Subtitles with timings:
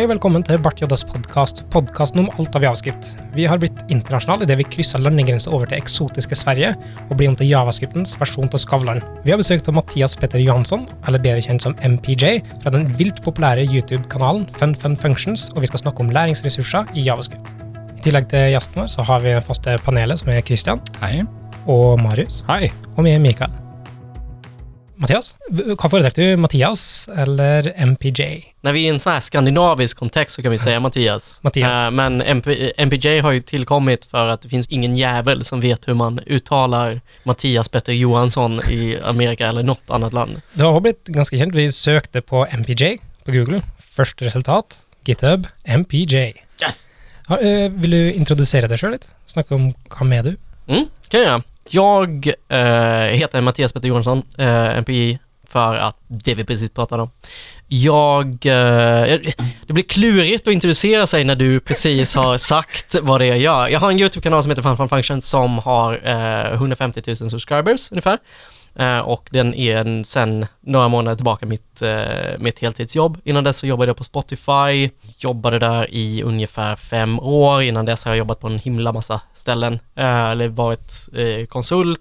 [0.00, 3.10] Hei og velkommen til Bart Joddas podkast, podkasten om alt av javascript.
[3.36, 6.70] Vi har blitt internasjonale idet vi krysser landegrenser over til eksotiske Sverige
[7.02, 9.02] og blir om til javascriptens versjon av Skavlan.
[9.28, 13.20] Vi har besøk av Mathias Petter Johansson, eller bedre kjent som MPJ, fra den vilt
[13.28, 17.52] populære YouTube-kanalen Fun Fun Functions, og vi skal snakke om læringsressurser i javascript.
[17.92, 21.26] I tillegg til gjesten vår så har vi faste panelet, som er Christian Hei.
[21.66, 22.72] og Marius, Hei.
[22.96, 23.59] og vi er Mikael.
[25.00, 28.44] Mathias, hva foretrekker du, Mathias eller MPJ?
[28.60, 31.40] När vi är i en sån här skandinavisk kontext så kan vi säga Mattias.
[31.42, 31.86] Mattias.
[31.86, 35.88] Eh, men MP, MPJ har ju tillkommit för att det finns ingen jävel som vet
[35.88, 40.40] hur man uttalar Mattias Petter Johansson i Amerika eller något annat land.
[40.52, 41.54] Det har blitt ganske kjent.
[41.54, 43.62] Vi søkte på MPJ på Google.
[43.78, 46.16] Første resultat, GitHub, MPJ.
[46.62, 46.88] Yes!
[47.28, 49.06] Eh, vill du introdusera dig själv lite?
[49.26, 50.36] Snacka om vem är du?
[50.66, 51.42] Mm, kan jag göra.
[51.72, 52.58] Jag eh,
[53.16, 55.18] heter Mattias Petter Johansson, eh, MPI,
[55.48, 57.10] för att det vi precis pratade om.
[57.68, 59.18] Jag, eh,
[59.66, 63.38] det blir klurigt att introducera sig när du precis har sagt vad det är jag
[63.38, 63.68] gör.
[63.68, 67.92] Jag har en YouTube-kanal som heter Fun Fun Function som har eh, 150 000 subscribers
[67.92, 68.18] ungefär.
[68.74, 73.18] Eh, och den är en, sen några månader tillbaka mitt, eh, mitt heltidsjobb.
[73.24, 77.62] Innan dess så jobbade jag på Spotify, jobbade där i ungefär fem år.
[77.62, 80.92] Innan dess har jag jobbat på en himla massa ställen, eh, eller varit
[81.48, 82.00] konsult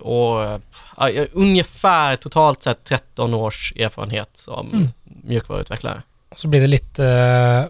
[0.00, 0.60] och
[1.32, 4.88] ungefär totalt sett 13 års erfarenhet som Mm.
[5.24, 6.02] mjukvaruutvecklare.
[6.34, 7.64] Så blir det litt eh,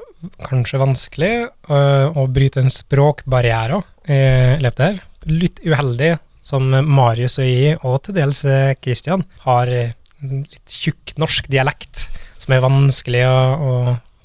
[0.48, 1.48] kanskje vanskelig
[2.14, 4.98] å bryte en språkbarriere eh, i løpet her.
[5.22, 6.16] Litt uheldig
[6.48, 12.08] som Marius og jeg, og til dels eh, Christian, har eh, litt tjukk norsk dialekt
[12.40, 13.72] som er vanskelig å, å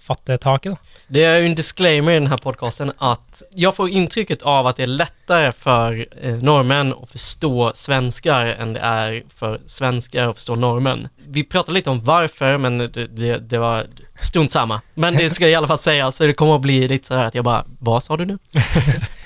[0.03, 0.73] fatte tak i.
[0.73, 0.77] da.
[1.07, 4.75] Det är ju en disclaimer i den här podcasten att jag får intrycket av att
[4.75, 10.35] det är lättare för eh, norrmän att förstå svenskar än det är för svenskar att
[10.35, 11.07] förstå norrmän.
[11.27, 13.85] Vi pratade lite om varför, men det, det, det var
[14.19, 14.81] strunt samma.
[14.93, 17.25] Men det ska i alla fall sägas, så det kommer att bli lite så här
[17.25, 18.37] att jag bara, vad sa du nu?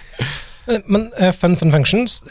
[0.67, 2.23] Eh, Men eh, Fun Fun Functions,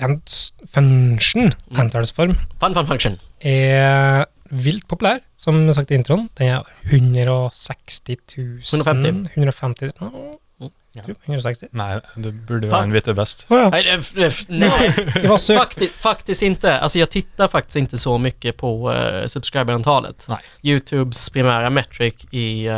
[0.69, 1.81] function, Mm.
[1.81, 3.19] entallsform, Fun fun function.
[3.41, 6.29] er vilt populær, som sagt i introen.
[6.39, 9.31] Den er 160 000 150.
[9.37, 10.39] 150 000.
[10.61, 10.71] Mm.
[10.97, 11.69] Jeg tror 160.
[11.77, 12.71] Nej, du borde Fan.
[12.72, 13.47] vara en vete bäst.
[13.50, 13.69] Oh, ja.
[13.69, 14.94] Nej, det, det, nej.
[15.22, 15.59] Jag har sökt.
[15.59, 16.78] Fakti, faktiskt inte.
[16.78, 20.27] Alltså jag tittar faktiskt inte så mycket på uh, subscriberantalet.
[20.62, 22.75] Youtubes primära metric i eh,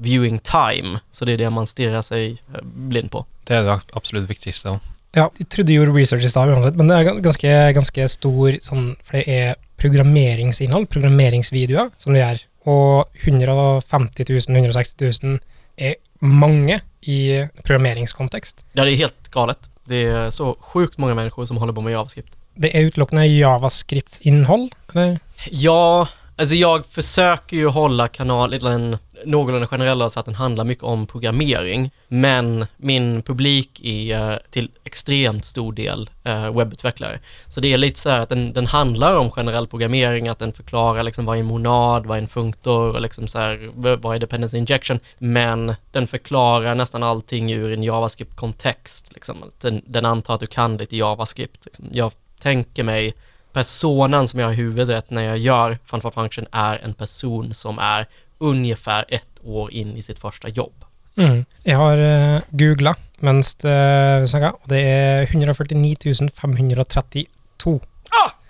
[0.00, 3.26] viewing time, så det är det man stirrar sig eh, blind på.
[3.44, 4.78] Det är det absolut viktigaste.
[5.12, 8.04] Ja, jeg trodde jeg gjorde research i stad uansett, men det er gan- ganske, ganske
[8.08, 12.38] stor sånn For det er programmeringsinnhold, programmeringsvideoer, som det er.
[12.64, 15.38] Og 150 000, 160 000
[15.76, 18.64] er mange i programmeringskontekst.
[18.72, 19.58] Ja, det är helt galet.
[19.84, 22.36] Det är så sjukt många människor som håller på med JavaScript.
[22.54, 25.18] Det er utelukkende javascripts-innhold, eller?
[25.50, 31.06] Ja, alltså jag försöker ju hålla kanalen någorlunda generell så att den handlar mycket om
[31.06, 31.90] programmering.
[32.08, 37.18] Men min publik är eh, till extremt stor del eh, webbutvecklare.
[37.48, 40.52] Så det är lite så här att den, den handlar om generell programmering, att den
[40.52, 44.14] förklarar liksom vad är en monad, vad är en funktor och liksom så här, vad
[44.14, 45.00] är dependency injection.
[45.18, 49.12] Men den förklarar nästan allting ur en JavaScript-kontext.
[49.12, 49.36] Liksom.
[49.60, 51.64] Den, den antar att du kan lite JavaScript.
[51.64, 51.86] Liksom.
[51.92, 53.14] Jag tänker mig
[53.52, 57.78] personen som jag har i huvudet när jag gör fanfar Function är en person som
[57.78, 58.06] är
[58.40, 60.84] ungefär ett år in i sitt första jobb.
[61.16, 61.44] Mm.
[61.62, 65.96] Jeg har uh, googla mens det snakka, og det er 149
[66.32, 67.80] 532.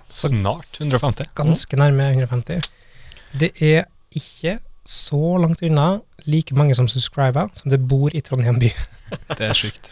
[0.09, 1.25] Snart 150.
[1.35, 2.71] Ganske nærme 150.
[3.33, 3.85] Det er
[4.15, 8.73] ikke så langt unna like mange som subscriber som det bor i Trondheim by.
[9.37, 9.91] Det är sjukt.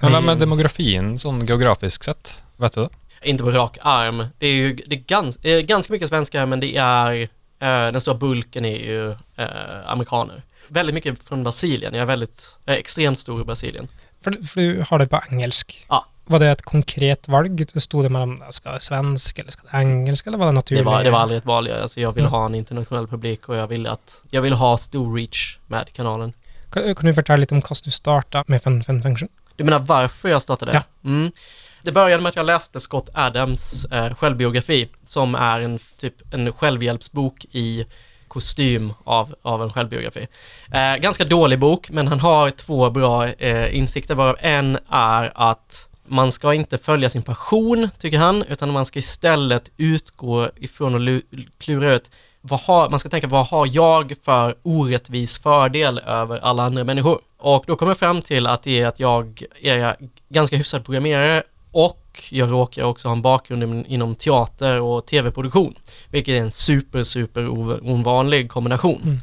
[0.00, 2.44] Men vad med demografin, sån geografiskt sett?
[2.56, 2.88] Vet du det?
[3.22, 4.24] Inte på rak arm.
[4.38, 7.28] Det är ju det är gans, eh, ganska mycket svenskar men det är eh,
[7.66, 9.46] den stora bulken är ju eh,
[9.86, 10.42] amerikaner.
[10.68, 11.94] Väldigt mycket från Brasilien.
[11.94, 13.88] Jag är väldigt eh, extremt stor i Brasilien.
[14.24, 15.86] For, for du har det på engelsk.
[15.88, 16.06] Ja.
[16.24, 17.66] Var det et konkret valg?
[17.80, 20.84] Sto det mellom skal det svensk eller skal det engelsk, eller var det Det naturlig?
[20.84, 21.66] var, det var aldrig ett val.
[21.68, 22.32] Jag- Alltså jag ville Mm.
[22.32, 26.32] ha en internationell publik och jag ville att jag ville ha stor reach med kanalen.
[26.72, 29.28] Kan, kan du fortelle litt om hvordan du starta med Fun Fun Function?
[29.56, 30.72] Du menar varför jag startade?
[30.72, 30.82] Ja.
[31.04, 31.32] Mm.
[31.82, 36.52] Det började med att jag läste Scott Adams eh, självbiografi som är en typ en
[36.52, 37.84] självhjälpsbok i
[38.28, 40.26] kostym av, av en självbiografi.
[40.72, 45.88] Eh, ganska dålig bok, men han har två bra eh, insikter varav en är att
[46.06, 51.22] man ska inte följa sin passion, tycker han, utan man ska istället utgå ifrån och
[51.58, 52.10] klura ut
[52.40, 57.20] vad har, man ska tänka, vad har jag för orättvis fördel över alla andra människor?
[57.38, 59.96] Och då kommer jag fram till att det är att jag är
[60.28, 65.74] ganska hyfsad programmerare och jag råkar också ha en bakgrund inom- teater och tv-produktion,
[66.10, 69.00] vilket är en super, super ov- ovanlig kombination.
[69.02, 69.18] Mm.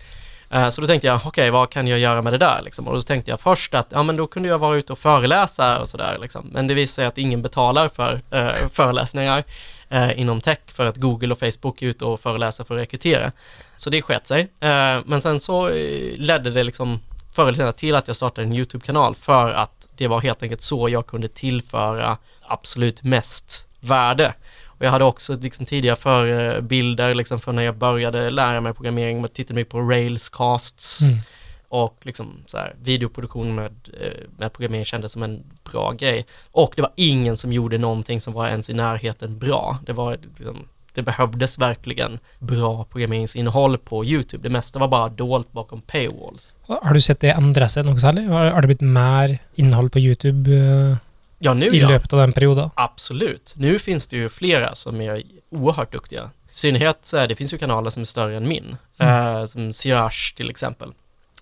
[0.49, 2.88] Eh, Så då tänkte jag, okej, vad kan jag göra med det där liksom?
[2.88, 5.79] Och då tänkte jag först att, ja men då kunde jag vara ute och föreläsa
[5.81, 6.49] och sådär liksom.
[6.53, 9.44] Men det visade sig att ingen betalar för eh, föreläsningar
[9.89, 13.31] eh, inom tech för att Google och Facebook är ute och föreläser för att rekrytera.
[13.77, 14.41] Så det skett sig.
[14.59, 16.99] Eh, men sen så eh, ledde det liksom
[17.35, 21.07] förr till att jag startade en YouTube-kanal för att det var helt enkelt så jag
[21.07, 22.17] kunde tillföra
[22.47, 24.33] absolut mest värde.
[24.65, 29.19] Och jag hade också liksom tidigare förebilder liksom för när jag började lära mig programmering,
[29.21, 31.17] jag tittade mycket på Railscasts Mm.
[31.69, 33.71] och liksom så här, videoproduktion med,
[34.01, 36.25] eh, med programmering kändes som en bra grej.
[36.51, 39.77] Och det var ingen som gjorde någonting som var ens i närheten bra.
[39.85, 44.44] Det var liksom, det behövdes verkligen bra programmeringsinnehåll på YouTube.
[44.44, 46.55] Det mesta var bara dolt bakom paywalls.
[46.67, 48.29] Har du sett det ändra sig något särskilt?
[48.29, 50.97] Har, har det blivit mer innehåll på YouTube eh,
[51.39, 51.89] Ja, nu i ja.
[51.89, 52.69] löpet av den perioden?
[52.75, 53.54] Absolut.
[53.57, 56.30] Nu finns det ju flera som är oerhört duktiga.
[56.50, 58.78] I synnerhet är det finns ju kanaler som är större än min.
[58.98, 60.94] Eh, som Sirash till exempel.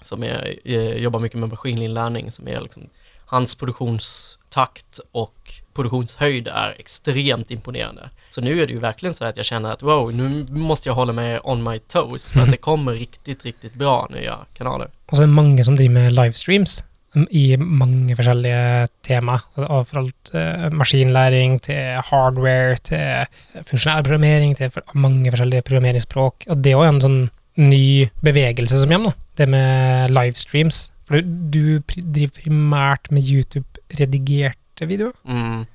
[0.02, 2.90] Som är, eh, jobbar mycket med maskininlärning som är liksom
[3.26, 8.10] hans produktionstakt och produktionshöjd är extremt imponerande.
[8.30, 10.96] Så nu är det ju verkligen så att jag känner att wow, nu måste jag
[10.96, 14.90] hålla mig on my toes för att det kommer riktigt, riktigt bra nya kanaler.
[15.08, 16.95] Og så er det mange som driver med livestreams mm,
[17.32, 19.40] i mange forskjellige tema.
[19.56, 26.48] Fra alt eh, maskinlæring til hardware til funksjonell programmering til mange forskjellige programmeringsspråk.
[26.50, 27.22] Og det er også en sånn
[27.56, 29.16] ny bevegelse som kommer.
[29.38, 30.90] Det med livestreams.
[31.06, 35.14] For du, driver primært med YouTube-redigerte videoer.
[35.24, 35.66] Mm.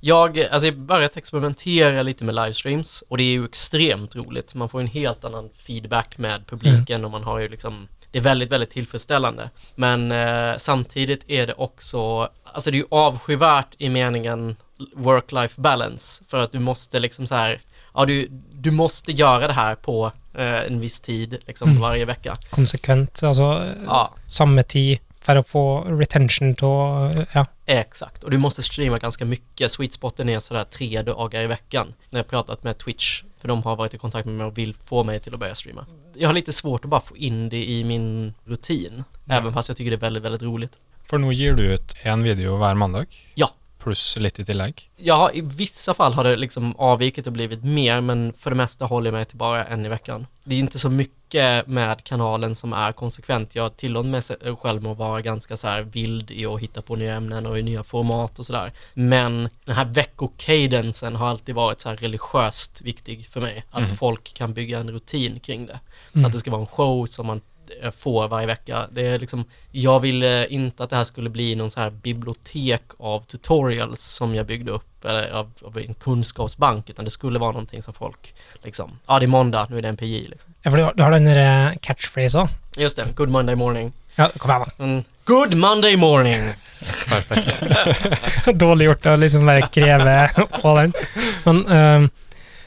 [0.00, 4.54] Jag, alltså jag börjat experimentera lite med livestreams och det är ju extremt roligt.
[4.54, 8.22] Man får en helt annan feedback med publiken och man har ju liksom det är
[8.22, 9.50] väldigt, väldigt tillfredsställande.
[9.74, 14.56] Men eh, samtidigt är det också, alltså det är ju avskyvärt i meningen
[14.94, 17.60] work-life balance för att du måste liksom så här,
[17.94, 21.80] ja du, du måste göra det här på eh, en viss tid liksom Mm.
[21.82, 22.34] varje vecka.
[22.50, 23.22] Konsekvent.
[23.22, 25.62] Altså eh, Ja, samme tid for å få
[25.98, 27.46] retention til å Ja.
[27.66, 29.70] Exakt, och du måste streama ganska mycket.
[29.70, 31.94] Sweet spoten är sådär tre dagar i veckan.
[32.10, 34.74] När jag pratat med Twitch, för de har varit i kontakt med mig och vill
[34.84, 35.86] få mig till att börja streama.
[36.14, 39.76] Jag har lite svårt att bara få in det i min rutin, även fast jag
[39.76, 40.72] tycker det är väldigt, väldigt roligt.
[41.04, 43.06] For nå gir du ut én video hver mandag.
[43.34, 43.50] Ja.
[43.78, 44.90] Pluss litt i tillegg.
[44.96, 48.84] Ja, i vissa fall har det liksom avvikit och blivit mer, men för det mesta
[48.84, 50.26] håller jag mig till bara en i veckan.
[50.44, 51.15] Det är inte så mycket
[51.66, 53.54] med kanalen som är konsekvent.
[53.54, 57.14] Jag tillåter mig själv att vara ganska så här vild i att hitta på nya
[57.14, 58.72] ämnen och i nya format och sådär.
[58.94, 63.64] Men den här veckocadensen har alltid varit så här religiöst viktig för mig.
[63.70, 63.96] Att Mhm.
[63.96, 65.80] folk kan bygga en rutin kring det.
[66.14, 66.24] Mm.
[66.24, 67.40] Att det ska vara en show som man
[67.96, 68.86] får varje vecka.
[68.92, 72.82] Det är liksom, jag ville inte att det här skulle bli någon så här bibliotek
[72.98, 77.52] av tutorials som jag byggde upp, eller av, av en kunskapsbank, utan det skulle vara
[77.52, 80.54] någonting som folk liksom, ja det är måndag, nu är det en PJ liksom.
[80.62, 82.48] ja for du har, den der eh, catchphrase òg.
[82.76, 83.92] Just det, good Monday morning.
[84.14, 84.84] Ja, kom igjen, da.
[84.84, 85.04] Mm.
[85.24, 86.52] Good Monday morning!
[88.54, 90.30] Dårlig gjort å liksom bare kreve
[90.60, 90.92] på den.
[91.44, 92.08] Men eh,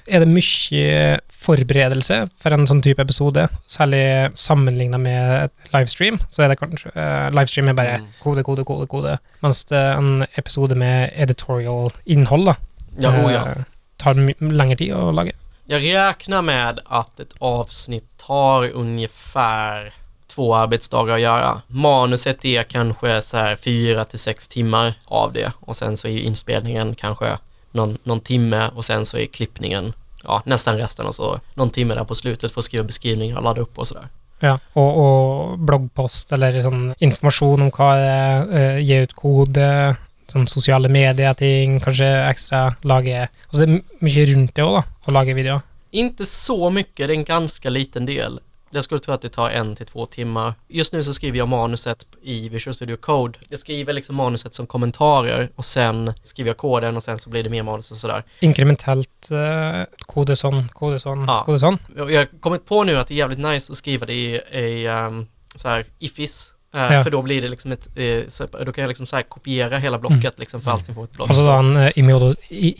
[0.09, 3.47] er det mye forberedelse for en sånn type episode?
[3.69, 4.01] Særlig
[4.37, 8.07] sammenligna med livestream, så er det kanskje eh, Livestream er bare Mm.
[8.23, 9.17] kode, kode, kode, kode.
[9.41, 12.55] Mens det er en episode med editorial innhold, da,
[12.99, 13.43] Ja, oh ja.
[13.47, 13.63] eh,
[13.97, 15.33] tar lengre tid å lage.
[15.69, 19.93] Jag räknar med att ett avsnitt tar ungefär
[20.27, 21.61] två arbetsdagar att göra.
[21.67, 26.17] Manuset är kanske så här fyra till sex timmar av det och sen så är
[26.17, 27.37] inspelningen kanske
[27.71, 31.95] någon, någon timme och sen så är klippningen ja, nästan resten och så någon timme
[31.95, 34.07] där på slutet för att skriva beskrivningar och ladda upp och sådär.
[34.41, 39.95] Ja, og, og bloggpost eller sånn informasjon om hva det er, eh, gi ut kode,
[40.31, 44.83] sånn sosiale medier-ting, kanskje ekstra lage Altså det er my- mye rundt det òg, da,
[45.09, 45.61] å lage videoer.
[45.91, 48.39] Inte så mycket, det är en ganska liten del.
[48.71, 50.53] Jag skulle tro att det tar en till två timmar.
[50.67, 53.39] Just nu så skriver jag manuset i Visual Studio Code.
[53.49, 57.43] Jag skriver liksom manuset som kommentarer och sen skriver jag koden och sen så blir
[57.43, 58.23] det mer manus och sådär.
[58.39, 61.43] Inkrementelt eh, kode sånn, kode sånn, Ja.
[61.45, 61.77] kode sånn.
[61.95, 64.87] Jag har kommit på nu att det är jävligt nice att skriva det i, i
[64.87, 66.53] um, så här ifis.
[66.75, 67.03] Eh, Ja.
[67.03, 69.77] För då blir det liksom ett, eh, så, då kan jag liksom så här kopiera
[69.77, 71.29] hela blocket liksom för allting får ett block.
[71.29, 71.91] Altså da en uh,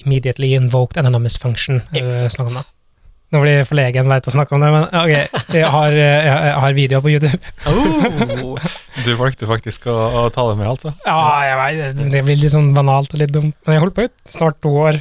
[0.05, 1.81] immediately invoked anonymous function.
[1.91, 2.38] Exakt.
[2.38, 2.63] da.
[3.29, 5.12] Nå blir jeg forlegen veit å snakke om det, men ok,
[5.53, 7.38] jeg har, eh, jeg, har videoer på YouTube.
[7.69, 8.55] Oh!
[9.05, 10.91] Du valgte faktisk å, å ta det med, altså?
[11.05, 13.53] Ja, jeg vet, det blir litt sånn banalt og litt dumt.
[13.67, 14.98] Men jeg holdt på i snart to år,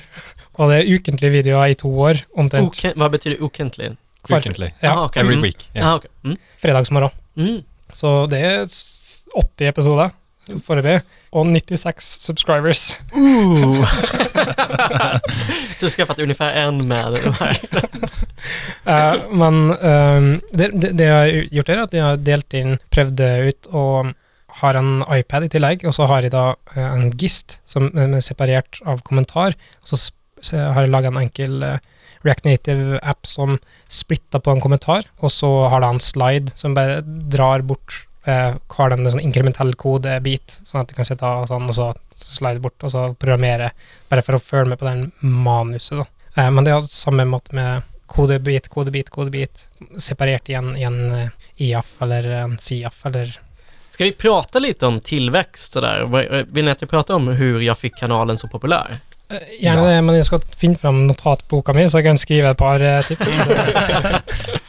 [0.60, 2.68] og det er ukentlige videoer i to år, omtrent.
[2.68, 3.94] Oken, vad betyder okentlig?
[4.28, 4.68] Hver- Weekendly.
[4.84, 5.22] Ja, Ah, okej.
[5.24, 5.42] Every Mm.
[5.48, 5.64] week.
[5.74, 5.88] Yeah.
[5.88, 6.10] Ah, okej.
[6.28, 6.36] Mm.
[6.62, 7.10] fredagsmorgen.
[7.38, 7.58] Mm.
[7.96, 10.10] Så det er s- 80 episoder
[10.68, 11.00] foreløpig.
[11.30, 12.96] Och 96 subscribers.
[13.12, 13.84] Ooh.
[15.78, 17.58] så du skaffat ungefär en med de här.
[18.84, 22.76] Eh, men eh, det, det, det jeg har gjort, er at jeg har delt inn,
[22.94, 24.12] prøvd det ut, og
[24.60, 26.44] har en iPad i tillegg, og så har jeg da
[26.74, 29.98] eh, en GIST som er separert av kommentar, så,
[30.54, 31.82] har jeg laga en enkel eh,
[32.24, 33.58] React Native-app som
[33.92, 38.54] splitter på en kommentar, og så har det en slide som bare drar bort eh,
[38.76, 41.90] har den en sånn inkrementell kodebit, sånn at du kan sitte og sånn, og så
[42.18, 43.72] slide bort, og så programmere,
[44.10, 46.06] bare for å følge med på den manuset, da.
[46.36, 49.66] Eh, men det er samme måte med kodebit, kodebit, kodebit,
[50.00, 51.36] separert i en, i en eh,
[51.68, 53.36] IAF eller en CIAF eller
[53.90, 56.04] Ska vi prata lite om tillväxt sådär?
[56.52, 59.00] Vill ni att jag pratar om hur jag fick kanalen så populär?
[59.28, 62.60] Eh, Gjerne det, men jeg skal finne fram notatboka mi, så jeg kan skrive et
[62.60, 63.28] par eh, tips.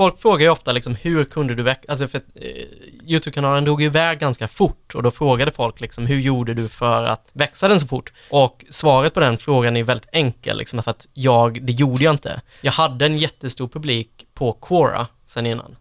[0.00, 2.64] Folk frågar ju ofta liksom hur kunde du växa, alltså för att, eh,
[3.06, 7.04] Youtube-kanalen drog ju iväg ganska fort och då frågade folk liksom hur gjorde du för
[7.04, 8.12] att växa den så fort?
[8.30, 12.14] Och svaret på den frågan är väldigt enkel liksom för att jag, det gjorde jag
[12.14, 12.40] inte.
[12.60, 15.76] Jag hade en jättestor publik på Quora sen innan.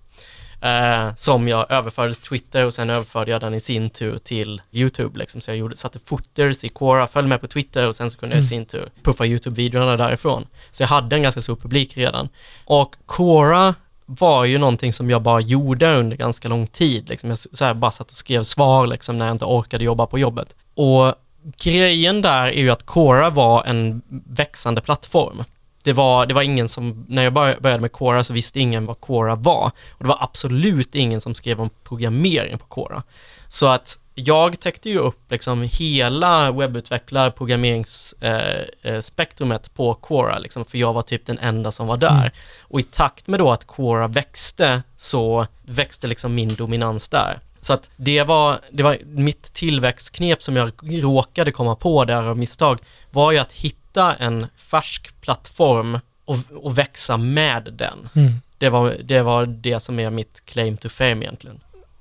[0.61, 4.61] Eh, som jag överförde till Twitter och sen överförde jag den i sin tur till
[4.71, 5.41] YouTube liksom.
[5.41, 8.35] Så jag gjorde, satte footers i Quora, följde med på Twitter och sen så kunde
[8.35, 10.47] jag i sin tur puffa YouTube-videorna därifrån.
[10.71, 12.29] Så jag hade en ganska stor publik redan.
[12.65, 13.75] Och Quora
[14.09, 17.09] var ju någonting som jag bara gjorde under ganska lång tid.
[17.09, 17.29] Liksom.
[17.29, 20.19] Jag så här, bara satt och skrev svar liksom, när jag inte orkade jobba på
[20.19, 20.55] jobbet.
[20.73, 21.13] Och
[21.57, 25.43] grejen där är ju att Quora var en växande plattform.
[25.83, 29.01] Det var, det var ingen som, när jag började med Quora så visste ingen vad
[29.01, 29.71] Quora var.
[29.91, 33.03] Och det var absolut ingen som skrev om programmering på Quora.
[33.47, 40.65] Så att jag täckte ju upp liksom hela webbutvecklar programmeringsspektrumet eh, eh, på Quora, liksom,
[40.65, 42.19] för jag var typ den enda som var där.
[42.19, 42.31] Mm.
[42.61, 47.39] Och i takt med då att Quora växte så växte liksom min dominans där.
[47.61, 52.37] Så att det var, det var mitt tillväxtknep som jag råkade komma på där av
[52.37, 52.79] misstag
[53.11, 58.09] var ju att hitta en färsk plattform och, och växa med den.
[58.15, 58.33] Mm.
[58.57, 61.59] Det var, det var det som är mitt claim to fame egentligen.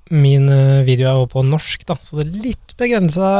[0.09, 3.31] Min eh, video er på norsk, da, så det er litt begrensa,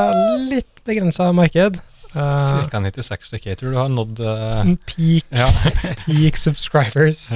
[0.50, 1.80] litt begrensa marked.
[2.10, 3.52] Cirka 96 stykker.
[3.52, 5.50] Jeg tror du har nådd eh, peak, Ja.
[6.06, 7.28] peak subscribers.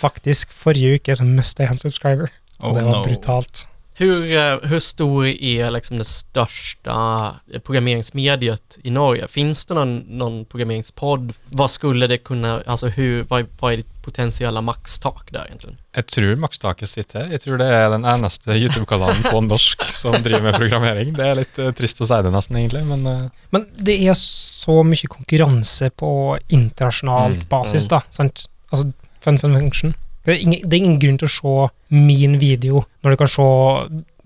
[0.00, 2.32] Faktisk, forrige uke så mista jeg en subscriber.
[2.60, 3.04] Oh, det var no.
[3.06, 3.66] brutalt.
[3.98, 9.28] Hur, eh, hur stor är liksom det största programmeringsmediet i Norge?
[9.28, 11.32] Finns det någon, någon programmeringspodd?
[11.50, 15.76] Vad skulle det kunna, alltså hur, vad, vad är ditt potentiella maxtak där egentligen?
[15.96, 17.32] Jeg tror makstaket sitter her.
[17.34, 21.12] Jeg tror det er den eneste YouTube-kanalen på norsk som driver med programmering.
[21.18, 24.14] Det er litt eh, trist å si det nesten, egentlig, men eh, Men det er
[24.14, 26.12] så mye konkurranse på
[26.48, 27.48] internasjonalt Mm.
[27.50, 27.88] basis, Mm.
[27.96, 28.00] da.
[28.10, 28.46] Sant?
[28.70, 29.94] Altså, fun fun function.
[30.28, 31.52] Det er, ingen, det er ingen grunn til å se
[31.88, 33.44] min video når du kan se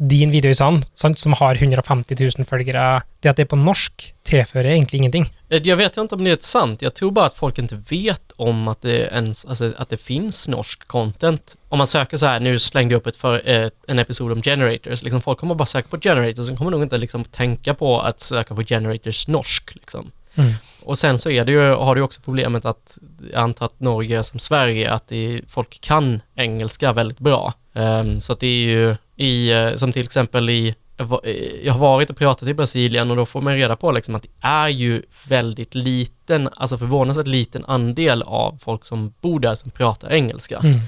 [0.03, 1.21] din video i sand, sant?
[1.23, 3.05] som har 150 000 følgere.
[3.23, 5.29] Det at det er på norsk, tilfører egentlig ingenting.
[5.47, 6.83] Eh, jag vet inte om det är sant.
[6.83, 10.49] Jag tror bara att folk inte vet om att det ens, alltså att det finns
[10.49, 11.57] norsk content.
[11.69, 14.43] Om man söker så här, nu slängde jag upp ett för, eh, en episod om
[14.43, 18.01] generators, liksom folk kommer bara söka på generators, de kommer nog inte liksom tänka på
[18.01, 20.11] att söka på generators norsk liksom.
[20.35, 20.53] Mm.
[20.83, 22.99] Och sen så är det ju, har du också problemet att,
[23.33, 27.55] jag antar att Norge är som Sverige, att det, folk kan engelska väldigt bra.
[27.75, 31.33] Ehm, så att det är ju i, eh, som till exempel i, jag eh,
[31.65, 34.23] jag har varit och pratat i Brasilien och då får man reda på liksom att
[34.23, 39.71] det är ju väldigt liten, alltså förvånansvärt liten andel av folk som bor där som
[39.71, 40.59] pratar engelska.
[40.65, 40.81] Mm.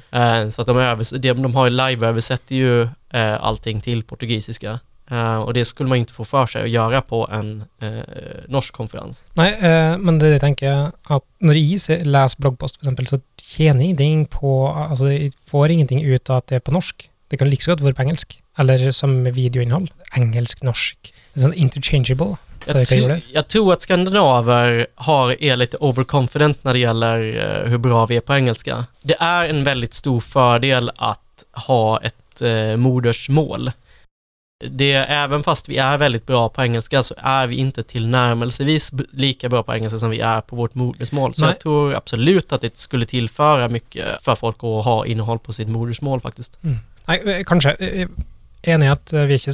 [0.45, 4.79] Eh, så att de, övers- det, de har ju live-översätter ju eh, allting till portugisiska.
[5.11, 7.99] Eh, och det skulle man inte få för sig att göra på en eh,
[8.49, 9.23] norsk konferens.
[9.37, 13.21] Nei, eh, men det jeg tenker at når jeg se- leser bloggpost, for eksempel, så
[13.59, 14.55] jeg ingenting på
[14.91, 17.09] Altså, jeg får ingenting ut av at det er på norsk.
[17.31, 18.41] Det kan like så godt være på engelsk.
[18.59, 19.89] Eller som med videoinnhold.
[20.17, 20.97] Engelsk, norsk.
[21.35, 22.37] Det er sånn interchangeable.
[22.65, 23.23] Så Jag, det.
[23.33, 28.21] jag tror att skandinaver har, är lite overconfident när det gäller hur bra vi är
[28.21, 28.87] på engelska.
[29.03, 33.71] Det är en väldigt stor fördel att ha ett eh, modersmål.
[34.71, 39.49] Det, även fast vi är väldigt bra på engelska så är vi inte tillnärmelsevis lika
[39.49, 41.35] bra på engelska som vi är på vårt modersmål.
[41.35, 41.51] Så Nej.
[41.51, 45.69] jag tror absolut att det skulle tillföra mycket för folk att ha innehåll på sitt
[45.69, 46.59] modersmål faktiskt.
[47.07, 47.77] Nei, eh, kanskje.
[47.79, 48.09] eh, eh,
[48.67, 49.53] Enig i at eh, vi, ikke,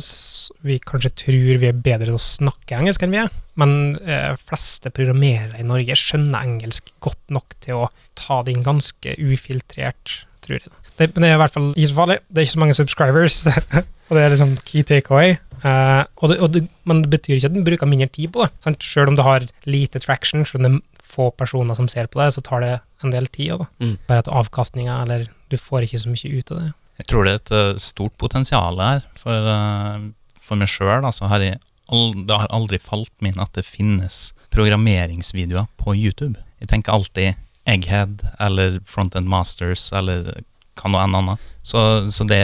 [0.62, 4.36] vi kanskje tror vi er bedre til å snakke engelsk enn vi er, men eh,
[4.46, 10.20] fleste programmerere i Norge skjønner engelsk godt nok til å ta det inn ganske ufiltrert,
[10.46, 10.70] tror jeg.
[11.00, 12.18] Det, det er i hvert fall ikke så farlig.
[12.28, 13.40] Det er ikke så mange subscribers,
[14.10, 15.36] og det er liksom key takeaway.
[15.60, 18.42] Eh, og det, og det, men det betyr ikke at den bruker mindre tid på
[18.44, 18.50] det.
[18.64, 18.82] Sant?
[18.84, 22.20] Selv om det har lite traction, selv om det er få personer som ser på
[22.22, 22.74] det, så tar det
[23.04, 23.52] en del tid.
[23.56, 23.68] også.
[23.80, 23.96] Mm.
[24.08, 26.70] Bare at avkastninga, eller du får ikke så mye ut av det.
[27.00, 29.04] Jeg tror det er et eh, stort potensial her.
[29.18, 30.08] For, eh,
[30.40, 33.66] for meg sjøl så har jeg al det har aldri falt meg inn at det
[33.66, 36.38] finnes programmeringsvideoer på YouTube.
[36.62, 37.40] Jeg tenker alltid
[37.70, 40.42] Egghead eller Frontend Masters eller
[40.80, 41.46] hva noe enn annet.
[41.62, 42.38] Så, så det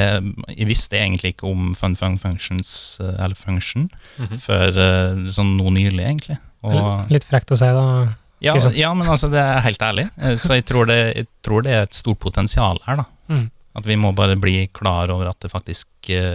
[0.53, 3.89] Jeg visste egentlig ikke om Fun Fun Functions, eh, eller Function,
[4.19, 4.39] Mhm.
[4.45, 6.39] før eh, sånn nå nylig, egentlig.
[6.67, 8.15] Og, Litt frekt å si, da.
[8.45, 10.11] ja, ja, men altså, det er helt ærlig.
[10.19, 13.05] Eh, Så jeg tror det, jeg tror det er et stort potensial her, da.
[13.31, 13.51] Mm.
[13.77, 15.87] At vi må bare bli klar over at det faktisk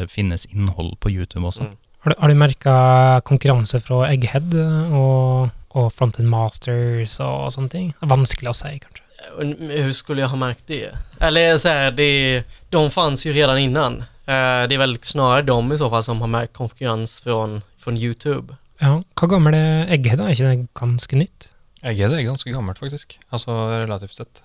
[0.10, 1.64] finnes innhold på YouTube også.
[1.70, 1.78] Mm.
[2.02, 7.88] Har du, har du merka konkurranse fra Egghead og, og Frontend Masters og sånne ting?
[8.00, 9.01] Det er vanskelig å si, kanskje.
[9.38, 10.90] Och Hur skulle jag ha märkt det?
[11.20, 13.94] Eller så här, det, de fanns ju redan innan.
[14.26, 17.98] Eh, Det är väl snarare de i så fall som har märkt konkurrens från, från
[17.98, 18.56] YouTube.
[18.80, 20.20] Ja, Hva gammel er Egghead?
[20.26, 21.50] Er ikke det ganske nytt?
[21.84, 23.20] Egghead er ganske gammelt, faktisk.
[23.30, 24.42] Altså relativt sett.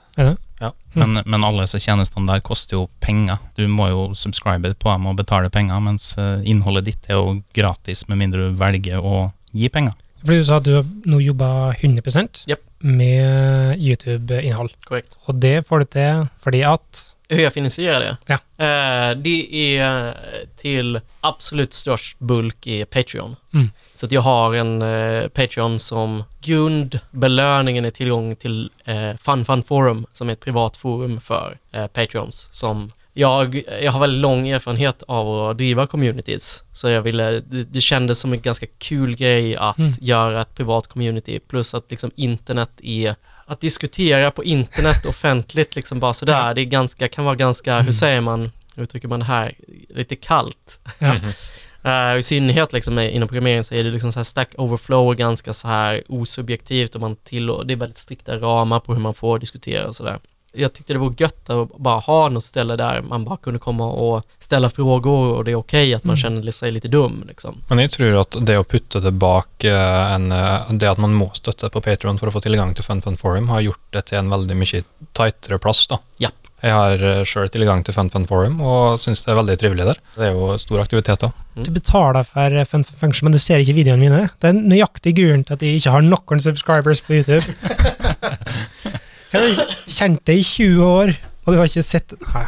[0.93, 3.39] Men, men alle disse tjenestene der koster jo penger.
[3.57, 7.43] Du må jo subscribe på dem og betale penger, mens eh, innholdet ditt er jo
[7.57, 9.93] gratis med mindre du velger å gi penger.
[10.27, 12.65] Fordi du sa at du har nå jobba 100 Japp.
[12.79, 14.73] med YouTube-innhold.
[14.85, 15.15] Korrekt.
[15.27, 18.17] Og det får du til fordi at Hur jag finansierar det?
[18.27, 18.35] Ja.
[18.65, 20.15] Eh, det är
[20.57, 23.37] till absolut störst bulk i Patreon.
[23.55, 23.71] Mm.
[23.95, 29.63] Så att jag har en eh, Patreon som grundbelöningen är tillgång till eh, Fun Fun
[29.63, 34.49] Forum som är ett privat forum för eh, Patreons som jag, jag har väldigt lång
[34.49, 39.17] erfarenhet av att driva communities, så jag ville, det, det kändes som en ganska kul
[39.17, 39.93] grej att Mm.
[40.01, 43.15] göra ett privat community, plus att liksom internet är
[43.47, 47.85] att diskutera på internet offentligt liksom bara sådär, det är ganska, kan vara ganska, Mm.
[47.87, 49.55] hur säger man, hur uttrycker man det här,
[49.89, 50.81] lite kallt.
[50.99, 51.33] Mhm.
[51.85, 55.17] Eh, I synnerhet liksom inom programmering så är det liksom så här stack overflow och
[55.17, 59.15] ganska så här osubjektivt och man till det är väldigt strikta ramar på hur man
[59.15, 60.19] får diskutera och sådär.
[60.57, 63.87] Jag tyckte det var gött att bara ha något ställe där man bara kunde komma
[63.87, 66.23] och ställa frågor och det är okej att man Mm.
[66.23, 67.63] känner sig lite dum liksom.
[67.69, 69.71] Men jeg tror at det å putte tilbake
[70.15, 73.03] en eh, Det at man må støtte på Patron for å få tilgang til Fun
[73.03, 75.87] Fun Forum, har gjort det til en veldig mye tightere plass.
[75.87, 75.99] da.
[76.19, 76.35] Japp.
[76.63, 79.99] Jeg har sjøl tilgang til Fun Fun Forum og syns det er veldig trivelig der.
[80.17, 81.31] Det er jo stor aktivitet da.
[81.55, 84.31] du betaler for eh, Fun Fun Function, men du ser ikke videoene mine.
[84.41, 87.45] Det er nøyaktig grunnen til at jeg ikke har noen subscribers på YouTube.
[89.33, 92.45] Jeg har kjent det i 20 år, og du har ikke sett Nei,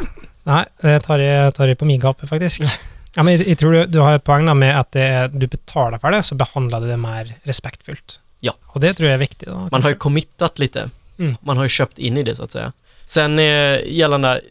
[0.47, 2.63] Nei det tar jeg, tar jeg på min gape, faktisk.
[3.15, 5.47] Ja, men jeg, jeg tror du, du har et poeng da med at det, du
[5.49, 8.19] betaler for det, så behandler du det mer respektfullt.
[8.45, 8.53] Ja.
[8.73, 9.47] Og det tror jeg er viktig.
[9.49, 9.65] da.
[9.73, 10.89] Man har ju committat lite.
[11.19, 11.35] Mm.
[11.41, 12.71] Man har ju köpt in i det så att säga.
[13.05, 14.41] Sen eh, gällande,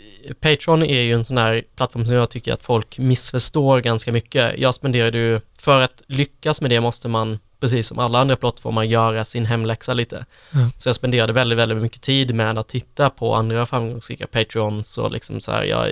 [0.41, 4.59] Patreon är ju en sån här plattform som jag tycker att folk missförstår ganska mycket.
[4.59, 8.83] Jag spenderade ju, för att lyckas med det måste man, precis som alla andra plattformar,
[8.83, 10.27] göra sin hemläxa lite.
[10.53, 10.71] Ja.
[10.79, 15.13] Så jag spenderade väldigt, väldigt mycket tid med att titta på andra framgångsrika Patreons och
[15.13, 15.89] liksom så här, jag,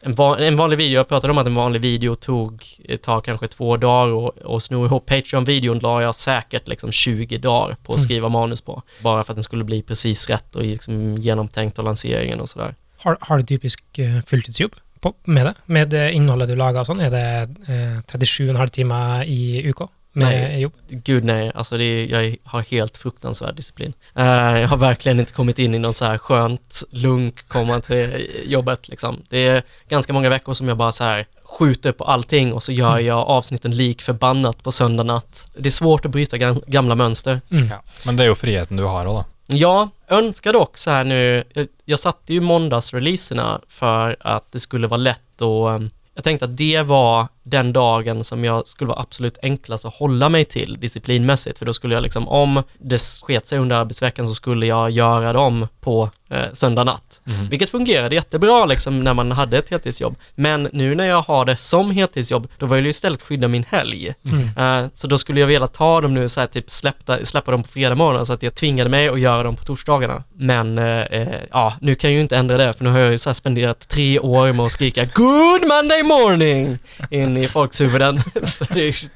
[0.00, 3.20] en, van, en vanlig video, jag pratade om att en vanlig video tog, eh, tar
[3.20, 7.92] kanske två dagar och, och sno ihop Patreon-videon la jag säkert liksom 20 dagar på
[7.92, 8.04] att Mm.
[8.04, 8.82] skriva manus på.
[9.02, 12.74] Bara för att den skulle bli precis rätt och liksom genomtänkt av lanseringen och sådär.
[12.96, 15.54] Har, har du typisk eh, fulltidsjobb på, med det?
[15.66, 17.00] Med det innholdet du lager og sånn?
[17.00, 17.24] Er det
[17.68, 20.60] eh, 37,5 timer i uka med Nej.
[20.60, 20.72] jobb?
[20.88, 23.92] Gud nej, alltså det är, jag har helt fruktansvärd disciplin.
[24.14, 24.24] Eh,
[24.60, 28.88] jag har verkligen inte kommit in i någon så här skönt lunk, komma till jobbet
[28.88, 29.22] liksom.
[29.28, 32.72] Det är ganska många veckor som jag bara så här skjuter på allting och så
[32.72, 33.06] gör Mm.
[33.06, 35.48] jag avsnitten lik förbannat på söndag natt.
[35.56, 37.40] Det är svårt att bryta gam- gamla mönster.
[37.50, 37.68] Mm.
[37.68, 37.82] Ja.
[38.06, 39.24] Men det er jo friheten du har da.
[39.46, 44.86] Jag önskar dock så här nu, jag, jag satte ju måndagsreleaserna för att det skulle
[44.86, 45.80] vara lätt och eh,
[46.14, 50.28] jag tänkte att det var den dagen som jag skulle vara absolut enklast att hålla
[50.28, 54.34] mig till disciplinmässigt, för då skulle jag liksom, om det sket sig under arbetsveckan så
[54.34, 57.20] skulle jag göra dem på eh, söndag natt.
[57.24, 57.48] Mhm.
[57.48, 60.16] Vilket fungerade jättebra liksom när man hade ett heltidsjobb.
[60.34, 64.14] Men nu när jag har det som heltidsjobb, då vill jag istället skydda min helg.
[64.24, 64.84] Mm.
[64.84, 67.62] Eh, så då skulle jag vilja ta dem nu så här, typ släppta, släppa dem
[67.62, 70.22] på fredag morgon så att jag tvingade mig att göra dem på torsdagarna.
[70.32, 73.12] Men eh, eh, ja, nu kan jag ju inte ändra det för nu har jag
[73.12, 76.78] ju så spenderat tre år med att skrika Good Monday morning
[77.10, 78.20] in i folks huvuden.
[78.74, 79.10] det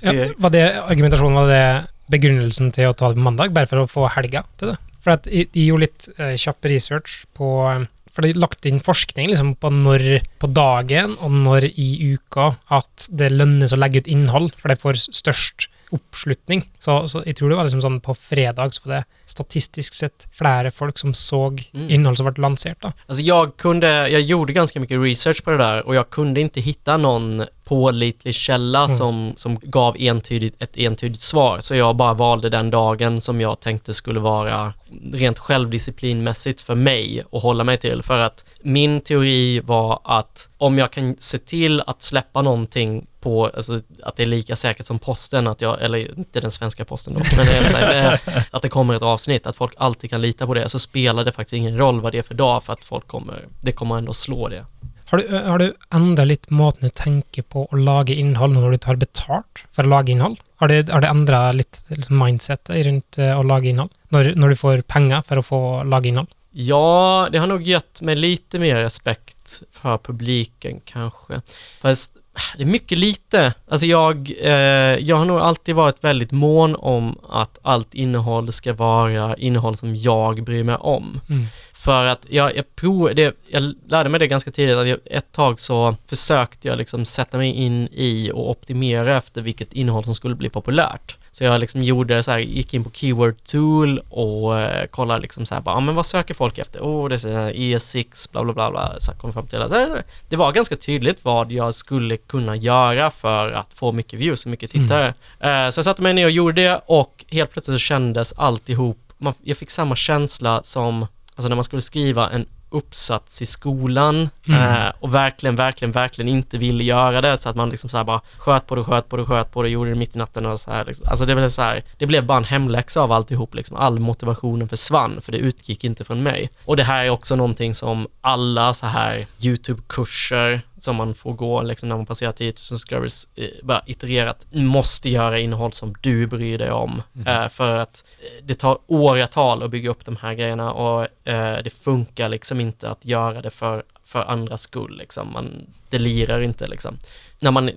[0.00, 3.82] Det- var det argumentasjonen, var det begrunnelsen til å ta det på mandag, bare for
[3.82, 4.76] å få helga til det?
[5.02, 7.86] For at de gjorde litt eh, kjapp research på eh,
[8.18, 13.04] For de lagt inn forskning liksom, på når på dagen og når i uka at
[13.14, 16.64] det lønnes å legge ut innhold, for det får størst oppslutning.
[16.82, 20.26] Så, så jeg tror det var liksom sånn på fredag så var det statistisk sett
[20.34, 21.86] flere folk som så Mm.
[21.94, 22.80] innhold som ble lansert.
[22.82, 22.92] da.
[23.06, 26.60] Alltså jag kunde, jag gjorde ganska mycket research på det där och jag kunde inte
[26.60, 28.96] hitta någon pålitlig källa Mm.
[28.96, 31.60] som, som gav entydigt, ett entydigt svar.
[31.60, 34.72] Så jag bara valde den dagen som jag tänkte skulle vara
[35.12, 38.02] rent självdisciplinmässigt för mig att hålla mig till.
[38.02, 43.46] För att min teori var att om jag kan se till att släppa någonting på,
[43.46, 47.14] alltså att det är lika säkert som posten, att jag, eller inte den svenska posten
[47.14, 47.52] då, men det
[47.94, 51.24] här, att det kommer ett avsnitt, att folk alltid kan lita på det, så spelar
[51.24, 53.98] det faktiskt ingen roll vad det är för dag, för att folk kommer, det kommer
[53.98, 54.64] ändå slå det.
[55.10, 58.76] Har du, eh, har du endret litt måten du tenker på å lage innhold når
[58.76, 60.36] du tar betalt for å lage innhold?
[60.60, 63.94] Har det, har det endra litt liksom, mindsetet rundt eh, å lage innhold?
[64.12, 66.28] Når, når du får penger for å få lage innhold?
[66.58, 71.40] Ja, det har nog gett mig lite mer respekt för publiken kanske.
[71.80, 72.17] Fast
[72.56, 73.54] det är mycket lite.
[73.68, 74.52] Alltså jag, eh,
[74.98, 79.96] jag har nog alltid varit väldigt mån om att allt innehåll ska vara innehåll som
[79.96, 81.20] jag bryr mig om.
[81.28, 81.46] Mm.
[81.72, 85.32] För att jag, jag, prov, det, jag lärde mig det ganska tidigt, att jag, ett
[85.32, 90.14] tag så försökte jag liksom sätta mig in i och optimera efter vilket innehåll som
[90.14, 91.16] skulle bli populärt.
[91.38, 95.46] Så jag liksom gjorde så här, gick in på keyword tool och eh, kollade liksom
[95.46, 96.80] så här, bara, ah, men vad söker folk efter?
[96.80, 99.68] Oh, det är så här ES6, bla bla bla, bla så kom fram till det.
[99.68, 99.98] Så
[100.28, 104.50] det var ganska tydligt vad jag skulle kunna göra för att få mycket views och
[104.50, 105.06] mycket tittare.
[105.40, 109.12] Eh, så jag satte mig ner och gjorde det och helt plötsligt så kändes alltihop,
[109.18, 111.06] man, jag fick samma känsla som
[111.38, 114.60] Alltså när man skulle skriva en uppsats i skolan Mm.
[114.86, 118.20] eh, och verkligen, verkligen, verkligen inte ville göra det så att man liksom så bara
[118.38, 120.60] sköt på det, sköt på det, sköt på det, gjorde det mitt i natten och
[120.60, 120.84] så här.
[120.84, 121.06] Liksom.
[121.08, 123.76] Alltså det blev så här, det blev bara en hemläxa av alltihop liksom.
[123.76, 126.50] All motivationen försvann för det utgick inte från mig.
[126.64, 131.62] Och det här är också någonting som alla så här YouTube-kurser som man får gå
[131.62, 133.26] liksom när man passerar 10 000 subscribers,
[133.62, 137.02] bara itererat, måste göra innehåll som du bryr dig om.
[137.26, 141.62] Eh, för att eh, det tar åratal att bygga upp de här grejerna och eh,
[141.64, 145.32] det funkar liksom inte att göra det för, för andras skull liksom.
[145.32, 146.98] Man, det lirar inte liksom.
[147.40, 147.70] När man,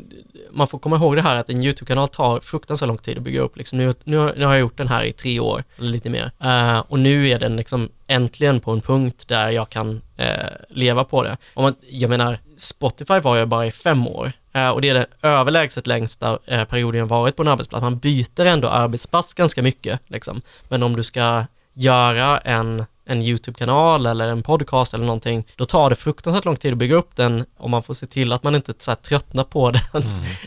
[0.52, 3.42] man får komma ihåg det här att en YouTube-kanal tar fruktansvärt lång tid att bygga
[3.42, 3.58] upp.
[3.58, 6.10] Liksom nu, nu, har- nu har jag gjort den här i tre år, eller lite
[6.10, 6.32] mer.
[6.44, 10.26] Uh, och nu är den liksom äntligen på en punkt där jag kan uh,
[10.70, 11.38] leva på det.
[11.54, 14.32] Om man, jag menar, Spotify var jag bara i fem år.
[14.54, 16.40] Eh, och det är den överlägset längsta
[16.70, 17.82] perioden jag varit på en arbetsplats.
[17.82, 20.00] Man byter ändå arbetsplats ganska mycket.
[20.08, 20.42] Liksom.
[20.70, 25.90] Men om du ska göra en, en YouTube-kanal eller en podcast eller någonting, då tar
[25.90, 28.56] det fruktansvärt lång tid att bygga upp den och man får se till att man
[28.56, 29.82] inte så här, tröttnar på den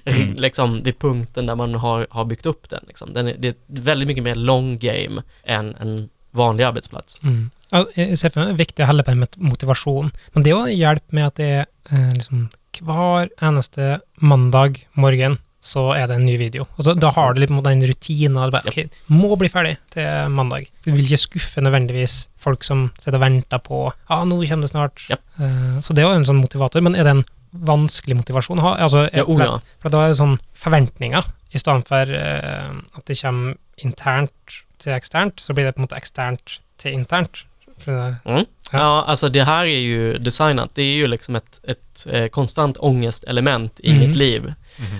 [0.37, 2.85] liksom vid punkten där man har, har byggt upp den.
[2.88, 3.12] Liksom.
[3.12, 7.21] den är, det är väldigt mycket mer long game än en vanlig arbetsplats.
[7.23, 7.51] Mm.
[7.73, 11.49] Meg det viktig å helle på med motivasjon, men det jo hjelp med at det
[11.51, 16.66] er eh, liksom hver eneste mandag morgen så er det en ny video.
[16.77, 18.37] Og så, da har du litt den rutinen.
[18.37, 20.68] og bare, ok, Må bli ferdig til mandag.
[20.85, 24.72] Du vil ikke skuffe nødvendigvis folk som sitter og venter på ja, nå kommer det
[24.74, 25.07] snart.
[25.09, 25.24] Japp.
[25.40, 26.85] Eh, så det er jo en sånn motivator.
[26.85, 27.24] Men er det en
[27.64, 28.74] vanskelig motivasjon å ha?
[28.85, 29.57] Altså, Ja, oh, ja.
[29.83, 34.96] For da er det sånn forventninger, i stedet for eh, at det kommer internt til
[34.96, 37.44] eksternt, så blir det på en måte eksternt till internt.
[37.79, 38.45] För det, Mm.
[38.73, 39.05] Ja.
[39.07, 43.81] Alltså det här är ju designat, det är ju liksom ett, ett eh, konstant ångestelement
[43.81, 44.01] i Mhm.
[44.01, 44.53] mitt liv.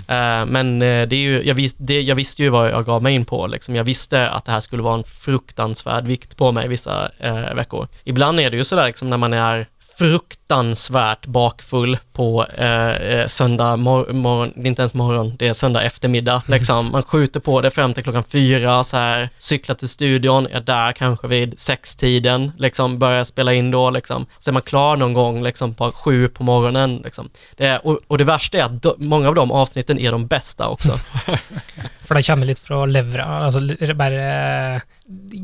[0.07, 3.03] Eh, men eh, det är ju, jag, vis, det, jag visste ju vad jag gav
[3.03, 3.75] mig in på, liksom.
[3.75, 7.87] jag visste att det här skulle vara en fruktansvärd vikt på mig vissa eh, veckor.
[8.03, 13.75] Ibland är det ju sådär liksom när man är fruktansvärt bakfull på eh, eh, söndag
[13.75, 16.91] mor- morgon, det är inte ens morgon, det är söndag eftermiddag liksom.
[16.91, 20.91] Man skjuter på det fram till klockan fyra så här, cyklar till studion, är där
[20.91, 24.25] kanske vid sextiden, liksom börjar spela in då liksom.
[24.39, 27.29] Så är man klar någon gång liksom på sju på morgonen liksom.
[27.57, 30.27] Det är, och, och det värsta är att do, många av de avsnitten är de
[30.27, 30.99] bästa också.
[32.05, 33.25] for det kommer litt fra levra.
[33.25, 34.81] Altså l- bare eh,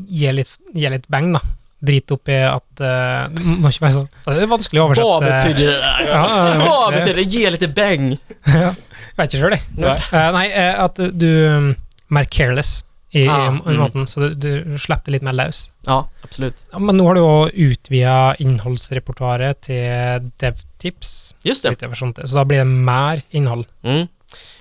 [0.08, 1.40] gi litt, gi litt bang, da.
[1.82, 5.08] Drit opp i at Det må ikke være sånn Det er vanskelig å oversette.
[5.08, 6.06] Vad betyder det där?
[6.12, 6.98] Ja, det vanskligt.
[6.98, 7.26] betyder det?
[7.34, 8.06] Ge lite bäng.
[8.46, 8.70] ja,
[9.12, 9.66] jeg vet ikke sjøl, jeg.
[9.82, 10.06] Nej.
[10.12, 11.68] Eh, nei, eh, at du um,
[12.12, 12.80] mer careless
[13.12, 13.80] i, Ah, i mm.
[13.82, 15.66] måten, så du, du slipper det litt mer løs.
[15.84, 16.56] Ja, absolut.
[16.72, 21.76] Ja, men nå har du jo utvida innholdsrepertoaret til DevTips, Just det.
[22.00, 23.66] Så da blir det mer innhold.
[23.84, 24.06] Mm.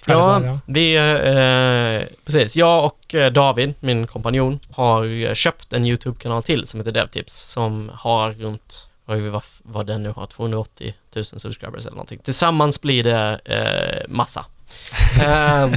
[0.06, 2.56] Ja, vi, eh, precis.
[2.56, 7.52] Jag och eh, David, min kompanjon, har eh, köpt en YouTube-kanal till som heter DevTips
[7.52, 12.20] som har runt, vad, vad den nu har, 280 000 subscribers eller någonting.
[12.24, 14.46] Tillsammans blir det eh, massa.
[15.24, 15.72] Ehm,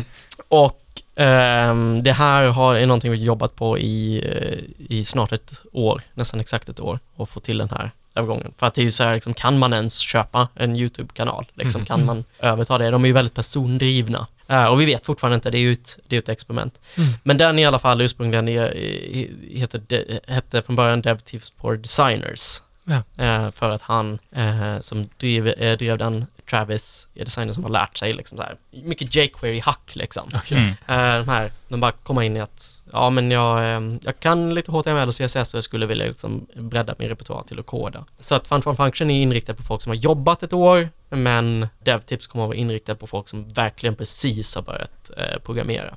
[0.48, 5.52] och ehm, det här har, är någonting vi jobbat på i, eh, i snart ett
[5.72, 8.53] år, nästan exakt ett år, och få till den här övergången.
[8.59, 11.46] För att det är ju så här, liksom, kan man ens köpa en YouTube-kanal?
[11.55, 11.87] Liksom, Mhm.
[11.87, 12.90] Kan man överta det?
[12.90, 14.27] De är ju väldigt persondrivna.
[14.48, 16.81] Eh, och vi vet fortfarande inte, det är ju ett, det är ett experiment.
[16.96, 17.09] Mm.
[17.22, 18.74] Men den i alla fall ursprungligen är,
[19.59, 22.62] heter, de- hette från början DevTips for Designers.
[22.85, 23.24] Ja.
[23.24, 25.44] Eh, för att han eh, som drev,
[25.79, 30.28] drev den Travis är designer som har lärt sig liksom så här, mycket jQuery-hack liksom.
[30.50, 30.68] Mm.
[30.68, 34.54] Eh, de här, de bara kommer in i att, ja men jag, eh, jag kan
[34.54, 38.04] lite HTML och CSS och jag skulle vilja liksom bredda min repertoar till att koda.
[38.20, 41.68] Så att Fun Fun Function är inriktad på folk som har jobbat ett år, men
[41.85, 45.96] DevTips kommer att vara inriktad på folk som verkligen precis har börjat eh, programmera.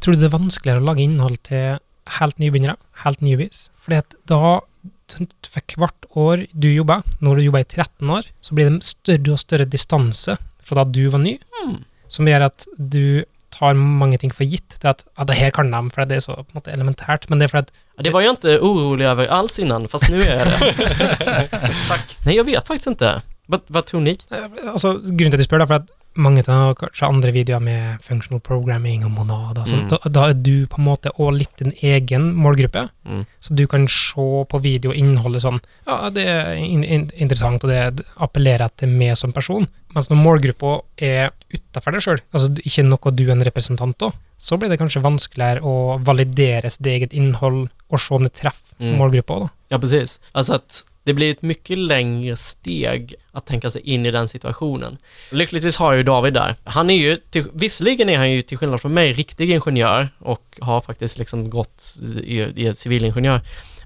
[0.00, 1.78] Tror du det er vanskeligere å lage innhold til
[2.18, 2.76] helt nybegynnere?
[3.04, 3.68] Helt newbies?
[3.82, 4.60] Fordi at da
[5.08, 9.32] for hvert år du jobber, når du jobber i 13 år, så blir det større
[9.32, 11.84] og større distanse fra da du var ny, Mm.
[12.08, 14.78] som gjør at du tar mange ting for gitt.
[14.80, 17.44] Det at ja, det her kan de, for det er så på elementært, men det
[17.46, 20.38] er fordi at Ja, Det var jag inte orolig över alls innan, fast nu är
[20.38, 21.48] jag det.
[21.88, 22.16] Tack.
[22.24, 23.22] Nej, jag vet faktiskt inte.
[23.46, 24.18] Vad, vad tror ni?
[24.30, 27.60] Eh, Altså, grunnen til at jeg spør, da, for at mange av kanskje andre videoer
[27.60, 29.88] med functional programming og monad, altså, Mm.
[29.88, 32.88] da, da er du på en måte også litt din egen målgruppe.
[33.08, 33.24] Mm.
[33.40, 37.64] Så du kan se på video og innholdet sånn Ja, det er in in interessant,
[37.64, 39.66] og det appellerer til meg som person.
[39.94, 44.14] Mens når målgruppa er utafor deg sjøl, altså ikke noe du er en representant av,
[44.38, 48.60] så blir det kanskje vanskeligere å validere sitt eget innhold og se om det treffer
[48.80, 48.96] Mm.
[48.98, 49.50] målgruppa òg, da.
[49.70, 50.18] Ja, precis.
[50.34, 54.98] Alltså att det blir ett mycket längre steg att tänka sig in i den situationen.
[55.30, 56.54] Lyckligtvis har jag ju David där.
[56.64, 60.58] Han är ju, till, visserligen är han ju till skillnad från mig riktig ingenjör och
[60.60, 63.40] har faktiskt liksom gått i, i ett civilingenjör.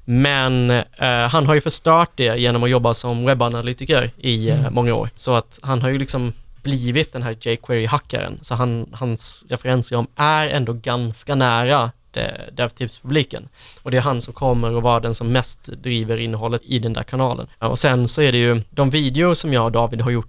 [0.04, 4.74] Men eh, han har ju förstört det genom att jobba som webbanalytiker i eh, Mm.
[4.74, 5.10] många år.
[5.14, 8.38] Så att han har ju liksom blivit den här jQuery-hackaren.
[8.42, 13.48] Så han, hans referensram är ändå ganska nära det- DevTips-publiken.
[13.82, 16.92] Och det är han som kommer att vara den som mest driver innehållet i den
[16.92, 17.46] där kanalen.
[17.58, 20.28] Och sen så är det ju, de videor som jag och David har gjort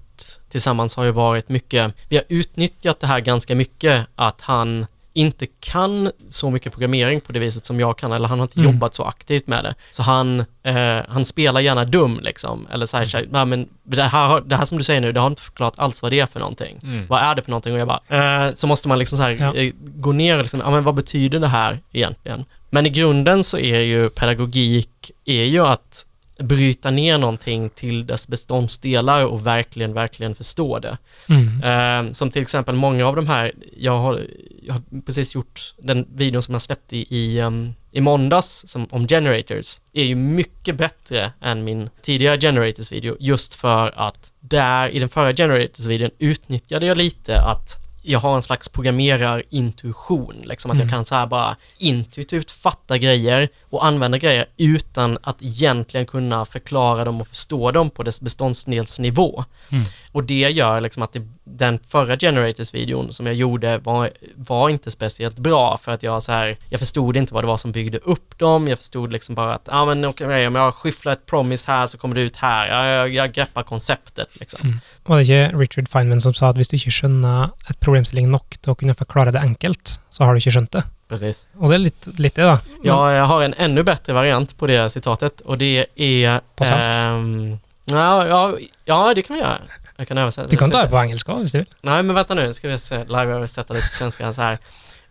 [0.49, 4.85] tillsammans har ju varit mycket, vi har utnyttjat det här ganska mycket, att han
[5.17, 8.59] inte kan så mycket programmering på det viset som jag kan, eller han har inte
[8.59, 8.71] Mm.
[8.73, 9.75] jobbat så aktivt med det.
[9.91, 14.41] Så han, eh, han spelar gärna dum liksom, eller så här, "Nej, men det här,
[14.41, 16.39] det här som du säger nu, det har inte förklarat alls vad det är för
[16.39, 16.79] någonting.
[16.83, 17.07] Mm.
[17.07, 17.73] Vad är det för någonting?
[17.73, 19.53] Och jag bara, eh, så måste man liksom så här, Ja.
[19.55, 22.45] eh, gå ner och liksom, ja men vad betyder det här egentligen?
[22.69, 26.05] Men i grunden så är ju pedagogik, är ju att
[26.39, 30.97] bryta ner någonting till dess beståndsdelar och verkligen, verkligen förstå det.
[31.29, 31.63] Mm.
[31.63, 34.21] Eh, som till exempel många av de här, jag har,
[34.63, 38.87] jag har precis gjort den videon som jag släppte i, i, um, i måndags som,
[38.89, 44.99] om generators, är ju mycket bättre än min tidigare generators-video just för att där i
[44.99, 50.87] den förra generators-videon utnyttjade jag lite att jag har en slags programmerar-intuition, liksom att Mm.
[50.87, 56.45] jag kan så här bara intuitivt fatta grejer och använda grejer utan att egentligen kunna
[56.45, 59.43] förklara dem och förstå dem på dess beståndsdelsnivå.
[59.69, 59.83] Mm.
[60.11, 64.91] Och det gör liksom att det, den förra Generators-videon som jag gjorde var, var inte
[64.91, 67.97] speciellt bra för att jag så här, jag förstod inte vad det var som byggde
[67.97, 71.25] upp dem, jag förstod liksom bara att, ja ah, men okej, om jag skyfflar ett
[71.25, 74.61] promise här så kommer det ut här, jag, jag, jag greppar konceptet liksom.
[74.63, 74.79] Mm.
[75.07, 78.57] Var det ikke Richard Feynman som sa at hvis du ikke skjønner et problemstilling nok
[78.61, 80.83] til å kunne forklare det enkelt, så har du ikke skjønt det?
[81.07, 81.45] Precis.
[81.59, 82.57] Og det er litt, litt det, da.
[82.73, 86.41] Men- Jag, har en ännu bättre variant på det citatet och det är...
[86.55, 86.91] På svenska?
[86.91, 89.57] ehm, ja, ja, ja, det kan vi göra.
[89.97, 90.47] Jag kan översätta.
[90.47, 91.67] Du kan ta det på engelska hvis du vil.
[91.81, 94.57] Nej, men vänta nu, ska vi se, live-översätta till svenska så här.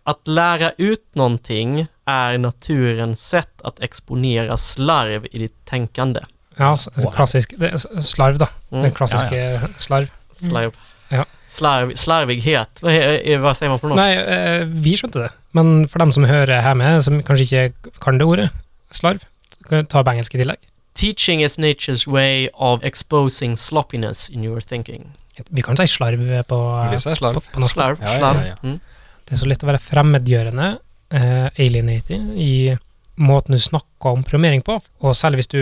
[0.03, 6.19] Att lära ut någonting är naturens sätt att exponera slarv i ditt tänkande.
[6.57, 7.11] Ja, Wow.
[7.15, 8.47] klassisk det Slarv, da.
[8.71, 8.83] Mm.
[8.87, 9.41] Den klassiske
[9.77, 10.09] slarv.
[10.33, 10.73] Slarv.
[11.13, 11.23] Ja.
[11.49, 12.81] Slarv, slarvighet.
[12.81, 14.03] Vad, är, vad säger man på norska?
[14.05, 15.29] Nei, eh, vi skjønte det.
[15.55, 18.49] Men for dem som hører hjemme, som kanskje ikke kan det ordet,
[18.91, 19.21] slarv,
[19.69, 20.59] ta på engelsk i tillegg.
[20.97, 25.11] Teaching is nature's way of exposing sloppiness in your thinking.
[25.53, 26.17] Vi kan si slarv
[26.49, 27.39] på, er på, slarv.
[27.53, 27.73] på norsk.
[27.77, 28.43] Slarv, Ja, ja, slarv.
[28.47, 28.55] ja.
[28.63, 28.79] Mm.
[29.27, 30.67] Det er så lett å være fremmedgjørende,
[31.11, 32.77] eh, alienating, i
[33.17, 34.77] måten du snakker om programmering på.
[35.01, 35.61] Og særlig hvis du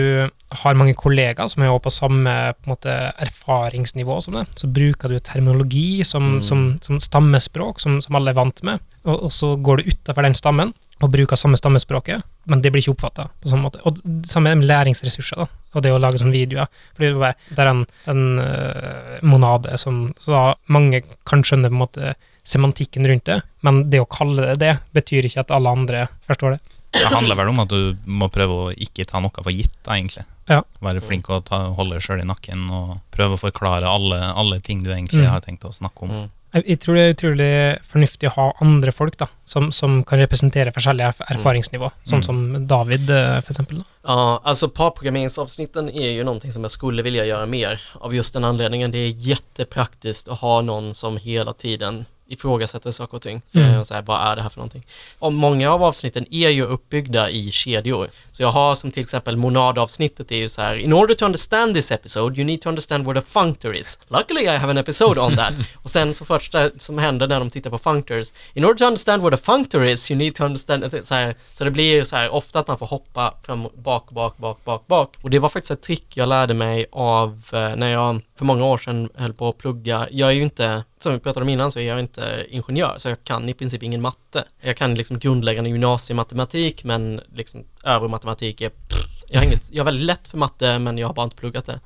[0.62, 5.18] har mange kollegaer som er på samme på måte, erfaringsnivå som det, så bruker du
[5.18, 6.42] terminologi som, Mm.
[6.42, 10.26] som, som stammespråk, som, som alle er vant med, og, og så går du utafor
[10.26, 13.82] den stammen og bruker samme stammespråket, men det blir ikke oppfatta på samme måte.
[13.84, 16.70] Og samme med læringsressurser, da, og det å lage sånne videoer.
[16.96, 21.84] For det er en, en øh, monade som så da mange kan skjønne på en
[21.84, 22.14] måte
[22.46, 26.56] semantikken rundt det, men det å kalle det det, betyr ikke at alle andre forstår
[26.56, 26.60] det.
[26.98, 29.92] Det handler vel om at du må prøve å ikke ta noe for gitt, da,
[29.98, 30.24] egentlig.
[30.48, 30.62] Ja.
[30.80, 34.82] Være flink å ta, holde sjøl i nakken og prøve å forklare alle, alle ting
[34.84, 35.30] du egentlig Mm.
[35.32, 36.10] har tenkt å snakke om.
[36.10, 36.30] Mm.
[36.54, 37.48] Jeg, jeg tror det er utrolig
[37.90, 42.24] fornuftig å ha andre folk da, som, som kan representere forskjellige erf erfaringsnivå, sånn Mm.
[42.24, 43.78] som David, eh, for eksempel.
[43.78, 43.84] Da.
[44.06, 48.44] Ja, alltså parprogrammeringsavsnitten är ju någonting som jag skulle vilja göra mer av just den
[48.44, 48.90] anledningen.
[48.90, 53.42] Det är jättepraktiskt att ha någon som hela tiden ifrågasätter saker och ting.
[53.52, 53.70] Mm.
[53.70, 54.86] Eh, och så här, vad är det här för någonting?
[55.18, 58.10] Och många av avsnitten är ju uppbyggda i kedjor.
[58.32, 61.74] Så jag har som till exempel monadavsnittet är ju så här, in order to understand
[61.74, 63.98] this episode you need to understand where the functor is.
[64.08, 65.54] Luckily I have an episode on that.
[65.74, 69.22] och sen så första som händer när de tittar på functors, in order to understand
[69.22, 72.30] where the functor is you need to understand, så, här, så det blir så här
[72.30, 75.14] ofta att man får hoppa fram, bak, bak, bak, bak, bak.
[75.22, 78.64] Och det var faktiskt ett trick jag lärde mig av eh, när jag för många
[78.64, 80.08] år sedan höll på att plugga.
[80.10, 83.08] Jag är ju inte, som vi pratade om innan, så är jag inte ingenjör, så
[83.08, 84.44] jag kan i princip ingen matte.
[84.60, 89.80] Jag kan liksom grundläggande gymnasiematematik, men liksom övrig matematik är pff, jag har, inget, jag
[89.80, 91.80] har väldigt lätt för matte men jag har bara inte pluggat det.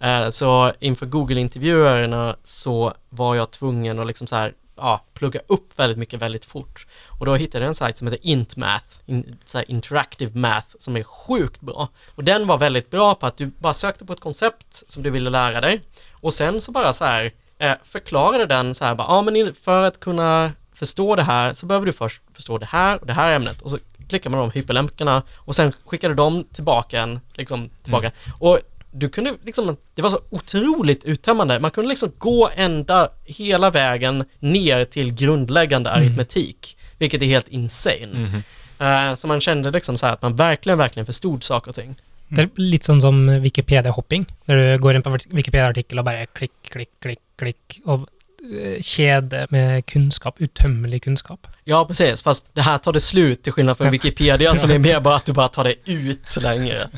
[0.00, 5.78] Eh, så inför Google-intervjuerna så var jag tvungen att liksom så här, ja, plugga upp
[5.78, 6.86] väldigt mycket väldigt fort.
[7.20, 11.02] Och då hittade jag en sajt som heter IntMath, in, så Interactive Math, som är
[11.02, 11.88] sjukt bra.
[12.14, 15.10] Och den var väldigt bra på att du bara sökte på ett koncept som du
[15.10, 19.08] ville lära dig och sen så bara så här eh, förklarade den så här bara,
[19.08, 23.00] ja men för att kunna förstå det här så behöver du först förstå det här
[23.00, 27.00] och det här ämnet och så klickar man de hyperlänkarna och sen skickade de tillbaka
[27.00, 28.10] en, liksom tillbaka.
[28.38, 28.58] Och
[28.90, 31.60] du kunde liksom, det var så otroligt uttömmande.
[31.60, 38.06] Man kunde liksom gå ända hela vägen ner till grundläggande aritmetik, vilket är helt insane.
[38.06, 38.42] Mhm.
[38.78, 41.96] Eh, så man kände liksom så här att man verkligen, verkligen förstod saker och ting.
[42.32, 46.54] Det är litt sånn som Wikipedia-hopping, der du går inn på Wikipedia-artikkel og bare klikk,
[46.72, 48.06] klikk, klikk, klikk, og
[48.48, 51.50] eh, kjede med kunnskap, utømmelig kunnskap.
[51.68, 52.22] Ja, precis.
[52.24, 55.24] Fast det här tar det slut till skillnad från Wikipedia som är mer bara att
[55.24, 56.88] du bara tar det ut så länge.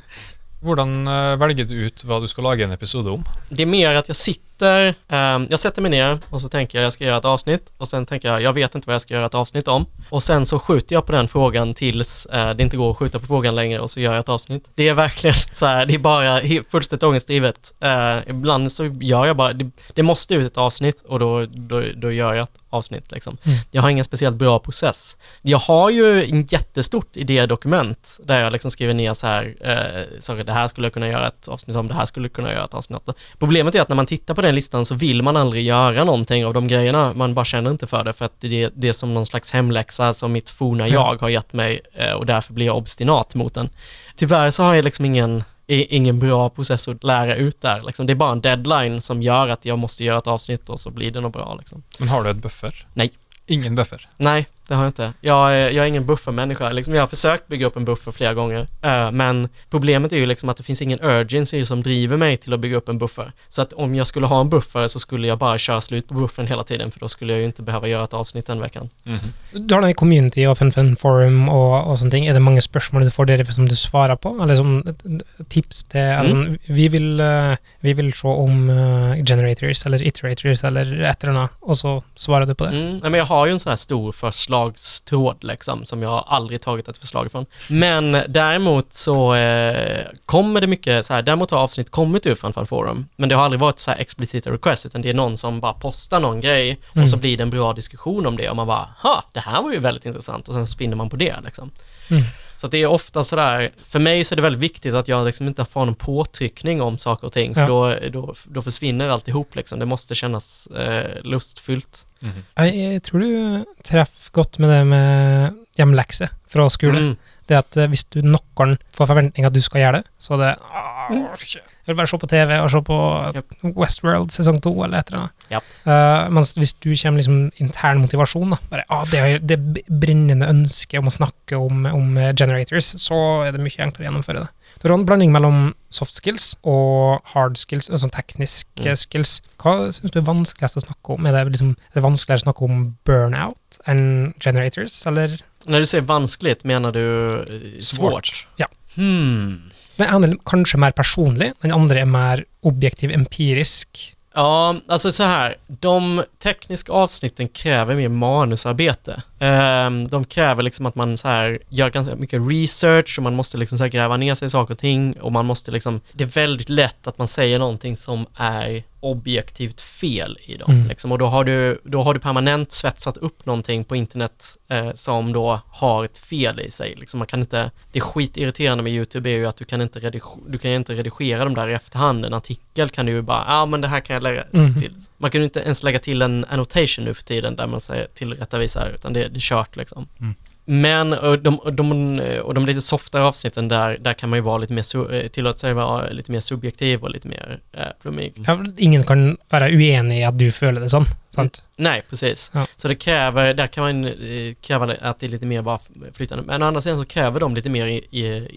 [0.62, 3.25] Hvordan eh, velger du ut hva du skal lage en episode om?
[3.49, 6.85] Det är mer att jag sitter, ehm, jag sätter mig ner och så tänker jag
[6.85, 9.14] jag ska göra ett avsnitt och sen tänker jag jag vet inte vad jag ska
[9.14, 12.62] göra ett avsnitt om och sen så skjuter jag på den frågan tills eh, det
[12.62, 14.64] inte går att skjuta på frågan längre och så gör jag ett avsnitt.
[14.74, 17.74] Det är verkligen så här, det är bara fullständigt ångestdrivet.
[17.81, 21.83] Eh, ibland så gör jag bara, det, det måste ut ett avsnitt och då, då,
[21.96, 23.37] då gör jag ett avsnitt liksom.
[23.42, 23.59] Mm.
[23.70, 25.16] Jag har ingen speciellt bra process.
[25.42, 30.44] Jag har ju en jättestort idédokument där jag liksom skriver ner så här, eh, saker,
[30.44, 32.64] det här skulle jag kunna göra ett avsnitt om, det här skulle jag kunna göra
[32.64, 33.14] ett avsnitt om.
[33.38, 36.47] Problemet är att när man tittar på den listan så vill man aldrig göra någonting
[36.47, 39.14] av de grejerna, man bara känner inte för det för att det, det är som
[39.14, 40.95] någon slags hemläxa som mitt forna Ja.
[41.12, 43.69] jag har gett mig eh, och därför blir jag obstinat mot den.
[44.17, 47.83] Tyvärr så har jag liksom ingen ingen bra process att lära ut där.
[47.87, 48.07] Liksom.
[48.07, 50.90] Det är bara en deadline som gör att jag måste göra ett avsnitt och så
[50.90, 51.55] blir det nog bra.
[51.59, 51.83] Liksom.
[51.99, 52.87] Men har du et buffer?
[52.95, 53.11] Nej.
[53.47, 54.09] Ingen buffer?
[54.17, 55.12] Nej, det har jag inte.
[55.20, 56.72] Jag är, jag är ingen buffermänniska.
[56.72, 60.27] Liksom, jag har försökt bygga upp en buffer flera gånger, eh, men problemet är ju
[60.27, 63.33] liksom att det finns ingen urgency som driver mig till att bygga upp en buffer.
[63.48, 66.14] Så att om jag skulle ha en buffer så skulle jag bara köra slut på
[66.14, 68.88] buffern hela tiden, för då skulle jag ju inte behöva göra ett avsnitt den veckan.
[69.03, 69.18] Mhm.
[69.53, 72.27] Du har den i community og FunFun Forum og sånne ting.
[72.27, 74.33] Er det mange spørsmål du får dere som du svarer på?
[74.42, 79.85] Eller eh, tips til eller sånn, vi, vil, eh, vi vil se om eh, generators
[79.87, 82.74] eller iterators eller et eller annet, og så svarer du på det.
[82.74, 84.12] Mm, nej, men jag har ju en sån här stor
[84.55, 87.47] förslagstråd liksom, som jag aldrig tagit ett förslag ifrån.
[87.69, 92.67] Men däremot så eh, kommer det mycket så här, däremot har avsnitt kommit ur Fanfan
[92.67, 95.61] Forum, men det har aldrig varit så här explicita request, utan det är någon som
[95.61, 97.07] bara postar någon grej och Mm.
[97.07, 99.73] så blir det en bra diskussion om det och man bara, ha, det här var
[99.73, 101.71] ju väldigt intressant och sen spinner man på det liksom.
[102.11, 102.23] Mm.
[102.64, 105.27] Så att det är ofta sådär, för mig så är det väldigt viktigt att jag
[105.27, 107.66] liksom inte får någon påtryckning om saker och ting, för Ja.
[107.68, 109.79] då, då, då försvinner alltihop liksom.
[109.79, 112.07] Det måste kännas eh, lustfyllt.
[112.20, 112.44] Mhm.
[112.57, 116.98] Jeg, jeg tror du treffer godt med det med hjemlekse fra skole.
[116.98, 117.16] Mm.
[117.48, 120.55] Det at eh, hvis du noen får forventning at du skal gjøre det, så det
[120.64, 120.93] «Åh, shit.
[121.11, 122.97] Jeg vil bare se på TV og se på
[123.35, 123.55] Japp.
[123.77, 125.47] Westworld sesong to eller et eller annet.
[125.53, 125.64] Japp.
[125.85, 129.85] Eh, mens hvis du kommer liksom intern motivasjon, da, bare ah, det, er- det b-
[129.88, 134.11] brennende ønsket om å snakke om, om eh, generators, så er det mye enklere å
[134.11, 134.51] gjennomføre det.
[134.83, 138.97] Du har en blanding mellom soft skills og hard skills, altså tekniske Mm.
[138.99, 139.40] skills.
[139.62, 141.27] Hva syns du er vanskeligst å snakke om?
[141.27, 145.38] Er det, liksom, er det vanskeligere å snakke om burnout enn generators, eller?
[145.67, 148.27] När du säger vanskligt, menar du eh, svårt?
[148.27, 148.47] Svårt.
[148.57, 148.67] Ja.
[148.97, 149.71] Hmm.
[149.96, 154.14] Den ene er kanskje mer personlig, den andre er mer objektiv, empirisk.
[154.37, 159.22] Ja, alltså så här, de tekniska avsnitten kräver mer manusarbete.
[159.38, 163.59] Ehm, de kräver liksom att man så här gör ganska mycket research och man måste
[163.59, 166.28] liksom så gräva ner sig i saker och ting och man måste liksom, det är
[166.28, 170.71] väldigt lätt att man säger någonting som är objektivt fel i dem.
[170.73, 170.88] Mm.
[170.88, 174.93] Liksom, och då har, du, då har du permanent svetsat upp någonting på internet eh,
[174.95, 176.95] som då har ett fel i sig.
[176.97, 180.43] Liksom, man kan inte, det skitirriterande med YouTube är ju att du kan inte, redig-
[180.49, 182.25] du kan inte redigera dem där i efterhand.
[182.25, 184.77] En artikel kan du ju bara, ja ah, men det här kan jag lägga Mm.
[184.77, 184.95] till.
[185.19, 188.07] Man kan ju inte ens lägga till en annotation nu för tiden där man säger
[188.14, 190.09] tillrättavisar, utan det, det är kört liksom.
[190.20, 190.35] Mm.
[190.65, 194.43] Men och de, och de, och de lite softare avsnitten där, där kan man ju
[194.43, 198.33] vara lite mer, eh, tillåta sig vara lite mer subjektiv och lite mer eh, flummig.
[198.47, 201.07] Ja, ingen kan være uenig i at du føler det sånn,
[201.37, 201.61] sant?
[201.77, 202.51] Nej, precis.
[202.55, 202.66] Ja.
[202.77, 205.79] Så det kräver, där kan man eh, kräva att det är lite mer bara
[206.12, 206.45] flytande.
[206.45, 208.01] Men å andra sidan så kräver de lite mer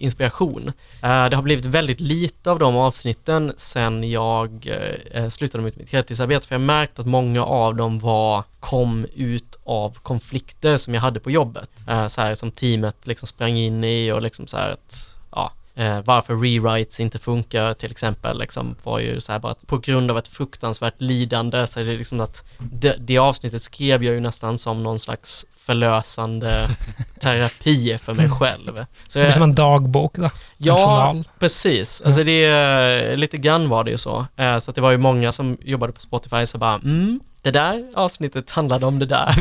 [0.03, 0.67] inspiration.
[1.03, 4.67] Eh, det har blivit väldigt lite av de avsnitten sen jag
[5.11, 9.55] eh, slutade med mitt heltidsarbete, för jag märkt att många av dem var, kom ut
[9.63, 11.69] av konflikter som jag hade på jobbet.
[12.07, 15.99] Så här som teamet liksom sprang in i och liksom så här att, ja, Eh,
[16.05, 20.11] varför rewrites inte funkar till exempel liksom, var ju så här bara att på grund
[20.11, 24.19] av ett fruktansvärt lidande så är det liksom att det, det avsnittet skrev jag ju
[24.19, 26.69] nästan som någon slags förlösande
[27.21, 28.85] terapi för mig själv.
[29.07, 30.23] Så jag, som en dagbok då.
[30.23, 31.27] En ja, journal.
[31.39, 32.01] precis.
[32.05, 34.25] Alltså det är, lite grann var det ju så.
[34.35, 37.85] Eh, så det var ju många som jobbade på Spotify så bara, mm, det där
[37.93, 39.35] avsnittet handlade om det där.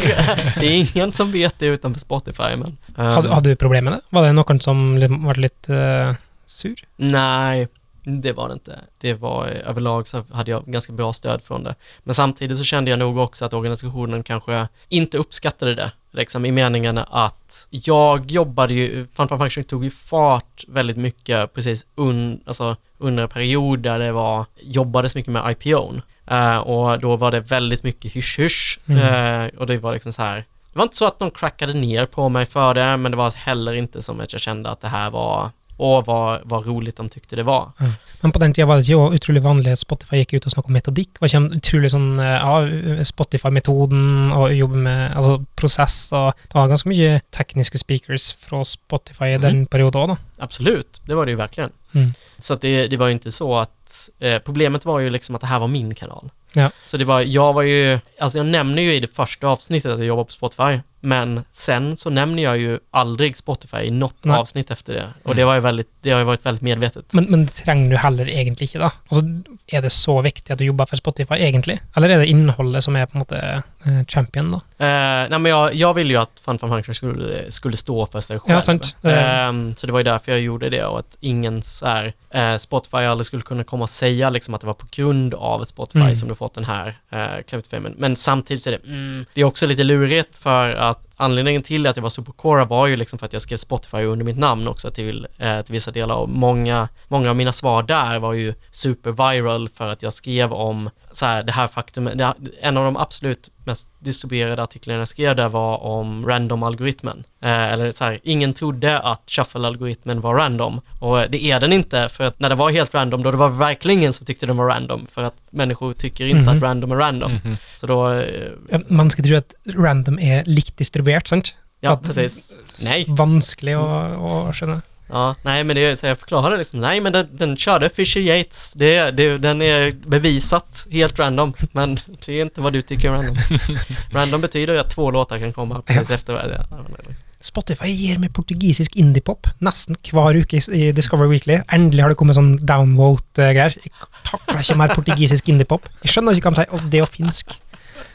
[0.61, 2.77] det är ingen som vet det utanför Spotify, men...
[2.99, 4.01] ehm, Hade, hade du problem med det?
[4.11, 6.15] Var det någon som var lite eh,
[6.47, 6.85] sur?
[6.97, 7.69] Nej,
[8.09, 8.81] det var det inte.
[8.99, 11.75] Det var eh, överlag så hade jag ganska bra stöd från det.
[11.99, 15.93] Men samtidigt så kände jag nog också att organisationen kanske inte uppskattade det.
[16.11, 21.55] Liksom i meningen att jag jobbade ju, Fun Fun Function tog ju fart väldigt mycket
[21.55, 26.03] precis un, alltså under en period där det var, jobbades mycket med IPOn.
[26.27, 28.79] Eh, och då var det väldigt mycket hysch-hysch.
[28.87, 29.45] Mm.
[29.45, 30.37] Eh, och det var liksom så här,
[30.73, 33.31] det var inte så att de crackade ner på mig för det, men det var
[33.37, 37.09] heller inte som att jag kände att det här var Åh, vad, vad roligt de
[37.09, 37.73] tyckte det var.
[38.21, 40.71] Men på den tiden var det jo utrolig vanlig at Spotify gikk ut og snakket
[40.73, 41.11] om metodikk.
[41.19, 46.57] Det var kjem, utrolig sånn eh, ja, Spotify-metoden og jobbe med altså, prosess og Det
[46.57, 50.19] var ganske mye tekniske speakers fra Spotify i den perioden da.
[50.39, 51.71] Absolut, det var det ju verkligen.
[51.93, 52.13] Mm.
[52.39, 55.41] Så att det, det var ju inte så att, eh, problemet var ju liksom att
[55.41, 56.31] det här var min kanal.
[56.53, 56.71] Ja.
[56.85, 59.99] Så det var, jag var ju, alltså jag nämner ju i det första avsnittet att
[59.99, 64.39] jag jobbar på Spotify, men sen så nämner jag ju aldrig Spotify i något Nej.
[64.39, 65.07] avsnitt efter det.
[65.23, 67.13] Och det var ju väldigt, det har ju varit väldigt medvetet.
[67.13, 68.91] Men, men det trenger du heller egentlig ikke, da.
[69.09, 69.23] Altså,
[69.67, 71.79] er det så viktig at du jobber for Spotify, egentlig?
[71.97, 73.39] Eller er det innholdet som er på en måte
[73.87, 74.61] eh, champion, da?
[74.79, 78.21] Eh, nej men jag, jag ville ju att Fun Fun Function skulle, skulle stå för
[78.21, 78.57] sig själv.
[78.57, 78.97] Ja, sant.
[79.03, 82.57] Ehm, så det var ju därför jag gjorde det och att ingen så här, eh,
[82.59, 85.99] Spotify aldrig skulle kunna komma och säga liksom att det var på grund av Spotify
[85.99, 86.15] Mm.
[86.15, 87.95] som du fått den här eh, Clementfilmen.
[87.99, 91.63] Men samtidigt så är det, mm, det är också lite lurigt för att about anledningen
[91.63, 94.39] till att jag var Supercora var ju liksom för att jag skrev Spotify under mitt
[94.39, 98.33] namn också till, eh, till vissa delar och många, många av mina svar där var
[98.33, 102.97] ju superviral för att jag skrev om så här, det här faktumet, en av de
[102.97, 107.25] absolut mest distribuerade artiklarna jag skrev där var om random-algoritmen.
[107.41, 110.81] Eh, eller så här, ingen trodde att shuffle-algoritmen var random.
[111.01, 113.49] Och det är den inte, för att när det var helt random, då det var
[113.49, 116.57] verkligen ingen som tyckte den var random, för att människor tycker inte Mhm.
[116.57, 117.33] att random är random.
[117.45, 117.57] Mhm.
[117.77, 121.55] Så då, eh, Man skal tro at random er likt distribuert, sant?
[121.81, 122.53] ja precis.
[122.83, 123.05] Nej.
[123.09, 123.87] Vanskelig å,
[124.19, 124.83] å skjønne.
[125.09, 128.21] Ja, nej men det är så jag förklarade liksom, nej men den, den körde Fisher
[128.21, 131.95] Yates, det, det, den är bevisat helt random, men
[132.27, 133.37] det är inte vad du tycker är random.
[134.11, 136.67] random betyder att två låtar kan komma precis efter varandra.
[136.71, 136.77] Ja,
[137.09, 137.27] liksom.
[137.41, 141.61] Spotify gir meg portugisisk indiepop nesten hver uke i- Discover Weekly.
[141.71, 143.77] Endelig har det kommet sånn downvote-greier.
[143.85, 143.93] Jeg
[144.27, 145.87] takler ikke mer portugisisk indiepop.
[146.03, 146.71] Jeg skjønner ikke hva de.
[146.75, 147.55] Og det og finsk.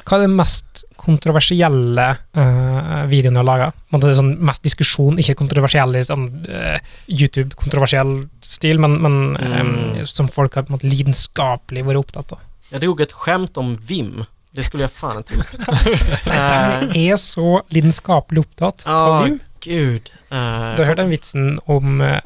[0.06, 3.70] Hva er det mest kontroversielle uh, videoen du har laga?
[3.91, 6.78] Det er sånn mest diskusjon, ikke kontroversiell i sånn eh,
[7.10, 8.14] YouTube-kontroversiell
[8.45, 9.97] stil, men, men Mm.
[10.02, 12.39] eh, som folk har på en måte lidenskapelig vært opptatt av.
[12.72, 14.24] Jag drog ett skämt om Vim.
[14.54, 15.56] Det skulle jag fan inte gjort.
[16.32, 19.39] Eh, De er så lidenskapelig opptatt av Ja, Vim.
[19.64, 20.12] gud.
[20.32, 22.20] Eh, Du har hørt den vitsen om eh,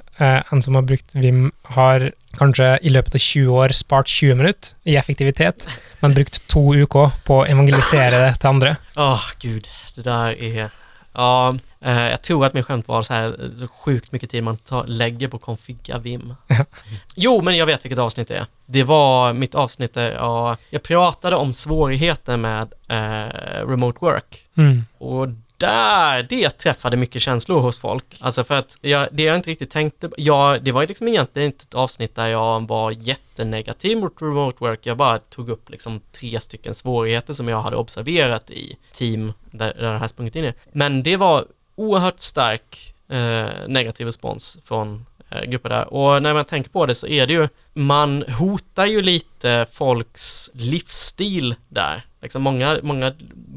[0.52, 4.76] en som har brukt Vim, har kanskje i løpet av 20 år spart 20 minutter
[4.84, 5.68] i effektivitet,
[6.00, 8.76] men brukt to uker på å evangelisere det til andre.
[8.96, 9.68] Åh, gud.
[9.96, 10.70] Det där är...
[11.18, 14.58] Ja, eh, jag tror att min skämt var så här eh, sjukt mycket tid man
[14.58, 16.34] tar, lägger på konfigga Vim.
[17.16, 18.46] Jo, men jag vet vilket avsnitt det är.
[18.66, 24.46] Det var mitt avsnitt där jag, jag pratade om svårigheter med eh, remote work.
[24.58, 24.86] Mm.
[24.98, 25.28] Och
[25.58, 28.18] där, det träffade mycket känslor hos folk.
[28.20, 31.46] Alltså för att jag, det jag inte riktigt tänkte, jag, det var ju liksom egentligen
[31.46, 34.80] inte ett avsnitt där jag var jättenegativ mot remote work.
[34.84, 39.74] Jag bara tog upp liksom tre stycken svårigheter som jag hade observerat i team där,
[39.74, 40.54] där det här sprungit in i.
[40.72, 41.46] Men det var
[41.76, 45.94] oerhört stark eh, negativ respons från eh, grupper där.
[45.94, 50.50] Och när man tänker på det så är det ju, man hotar ju lite folks
[50.54, 52.06] livsstil där.
[52.26, 53.14] Liksom många, många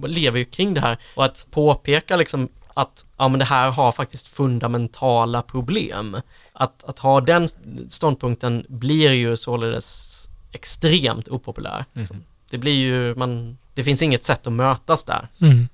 [0.07, 3.93] lever ju kring det här och att påpeka liksom att ja, men det här har
[3.93, 6.17] faktiskt fundamentala problem.
[6.53, 7.49] Att, att ha den
[7.89, 11.85] ståndpunkten blir ju således extremt opopulär.
[11.93, 12.07] Mhm.
[12.51, 15.29] Det blir ju, man, det finns inget sätt att mötas där.
[15.41, 15.69] Mm.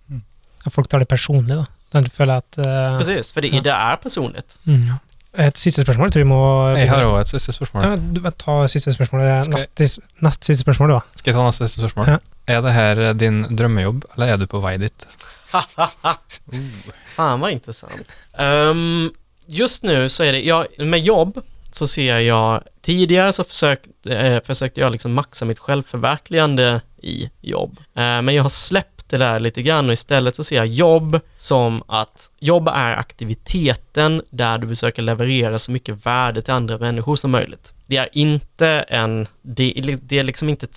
[0.64, 1.66] Ja, folk tar det personlig, da.
[1.90, 3.60] De føler at eh, Precis, för det, Ja.
[3.60, 4.58] det är personligt.
[4.66, 4.92] mm.
[5.38, 6.06] Et siste spørsmål.
[6.06, 6.42] Jeg tror vi må
[6.76, 7.82] Jeg har òg et siste spørsmål.
[7.82, 9.20] ja, du, Ta siste spørsmål.
[9.20, 11.00] Det er Skal Nest, nest siste spørsmål, du, da.
[11.18, 12.12] Skal jeg ta neste siste spørsmål?
[12.12, 12.18] Ja.
[12.46, 15.06] Er det her din drømmejobb, eller er du på vei dit?
[17.16, 18.06] Fan vad intressant.
[18.38, 19.10] Ehm,
[19.46, 21.40] just nu så är det, jag, med jobb
[21.72, 27.78] så ser jag, tidigare så försökt, eh, försökte jag liksom maxa mitt självförverkligande i jobb.
[27.78, 31.20] Eh, men jag har släppt det där lite grann och istället så ser jag jobb
[31.36, 37.16] som att jobb är aktiviteten där du försöker leverera så mycket värde till andra människor
[37.16, 37.74] som möjligt.
[37.86, 40.76] Det är inte en, det, det är liksom inte ett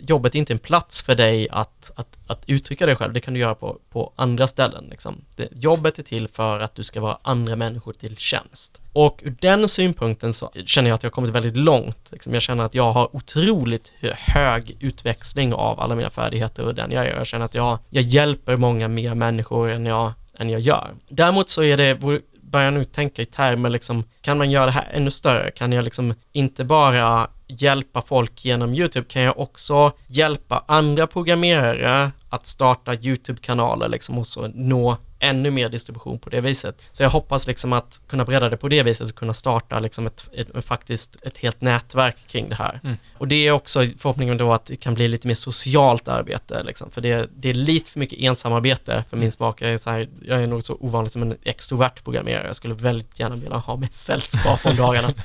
[0.00, 3.12] jobbet är inte en plats för dig att, att, att uttrycka dig själv.
[3.12, 4.84] Det kan du göra på, på andra ställen.
[4.90, 5.24] Liksom.
[5.36, 8.80] Det, jobbet är till för att du ska vara andra människor till tjänst.
[8.92, 12.08] Och ur den synpunkten så känner jag att jag har kommit väldigt långt.
[12.10, 12.32] Liksom.
[12.32, 17.06] Jag känner att jag har otroligt hög utväxling av alla mina färdigheter och den jag
[17.06, 17.16] gör.
[17.16, 20.90] Jag känner att jag, jag hjälper många mer människor än jag, än jag gör.
[21.08, 21.94] Däremot så är det,
[22.40, 25.50] börjar jag nu tänka i termer liksom, kan man göra det här ännu större?
[25.50, 32.12] Kan jag liksom inte bara hjälpa folk genom YouTube, kan jag också hjälpa andra programmerare
[32.28, 36.82] att starta YouTube-kanaler liksom och så nå ännu mer distribution på det viset.
[36.92, 40.06] Så jag hoppas liksom att kunna bredda det på det viset och kunna starta liksom
[40.06, 42.80] ett, ett, faktiskt ett helt nätverk kring det här.
[42.84, 42.96] Mm.
[43.18, 46.90] Och det är också förhoppningen då att det kan bli lite mer socialt arbete liksom,
[46.90, 49.62] för det, det är lite för mycket ensamarbete för min smak.
[49.62, 52.46] Jag är, så här, jag är nog så ovanligt som en extrovert programmerare.
[52.46, 55.12] Jag skulle väldigt gärna vilja ha med sällskap om dagarna.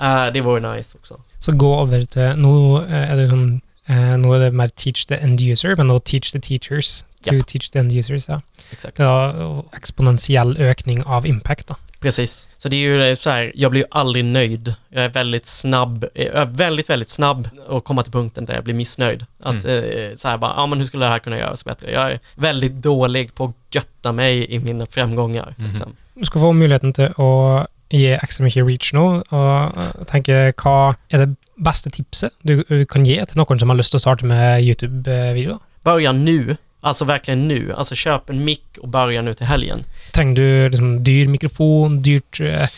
[0.00, 1.20] Eh, det vore nice också.
[1.40, 5.06] Så gå over til Nå eh, er det sånn eh, Nå er det mer teach
[5.08, 7.46] the end user, men nå teach the teachers to Japp.
[7.48, 8.28] teach the end users.
[8.28, 8.40] Ja.
[8.72, 8.96] Exakt.
[8.96, 11.76] Det da eksponentiell økning av impact, da.
[12.00, 12.48] Precis.
[12.58, 14.74] Så det är ju eh, så här, jag blir ju aldrig nöjd.
[14.88, 18.54] Jag är väldigt snabb, eh, jag är väldigt, väldigt snabb att komma till punkten där
[18.54, 19.26] jag blir missnöjd.
[19.42, 21.90] Att eh, så här bara, ja men hur skulle det här kunna göras bättre?
[21.92, 25.54] Jag är väldigt dålig på att götta mig i mina framgångar.
[25.58, 25.68] Mhm.
[25.70, 25.96] Liksom.
[26.14, 30.94] Du skal få muligheten til å gi ekstra mye reach nå, og eh, tenke hva
[31.10, 32.60] er det beste tipset du,
[32.90, 35.62] kan gi til noen som har lyst til å starte med YouTube-videoer?
[35.86, 37.72] Börja nu, alltså verkligen nu.
[37.72, 39.84] Alltså köp en mick och börja nu till helgen.
[40.12, 42.68] Trenger du liksom dyr mikrofon, dyrt eh,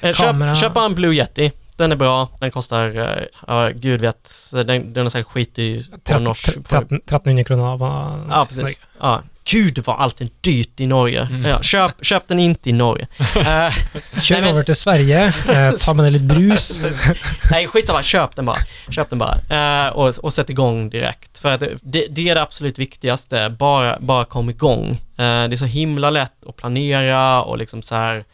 [0.00, 0.54] Eh, Kamera.
[0.54, 1.52] Köp, köp en Blue Yeti.
[1.76, 2.28] Den är bra.
[2.40, 6.46] Den kostar, eh, ja gud vet, den, den är säkert skitdyr på 13, norsk.
[6.68, 7.78] 13, 1300 kroner.
[7.78, 7.84] På,
[8.30, 8.80] Ja, precis.
[9.00, 9.22] Ja.
[9.50, 11.20] Gud vad allt är dyrt i Norge.
[11.30, 11.44] Mm.
[11.44, 13.06] Ja, köp, köp den inte i Norge.
[13.36, 13.72] Eh,
[14.20, 16.80] Kjør Nej, men- over til Sverige, eh, ta med litt brus.
[17.50, 18.02] Nej, skitsamma.
[18.02, 18.58] Köp den bara.
[18.90, 19.38] Köp den bara.
[19.86, 21.38] Eh, och, och sätt igång direkt.
[21.38, 23.50] För att det, det är det absolut viktigaste.
[23.58, 25.00] Bara, bara kom igång.
[25.18, 28.24] Eh, det är så himla lätt att planera och liksom så här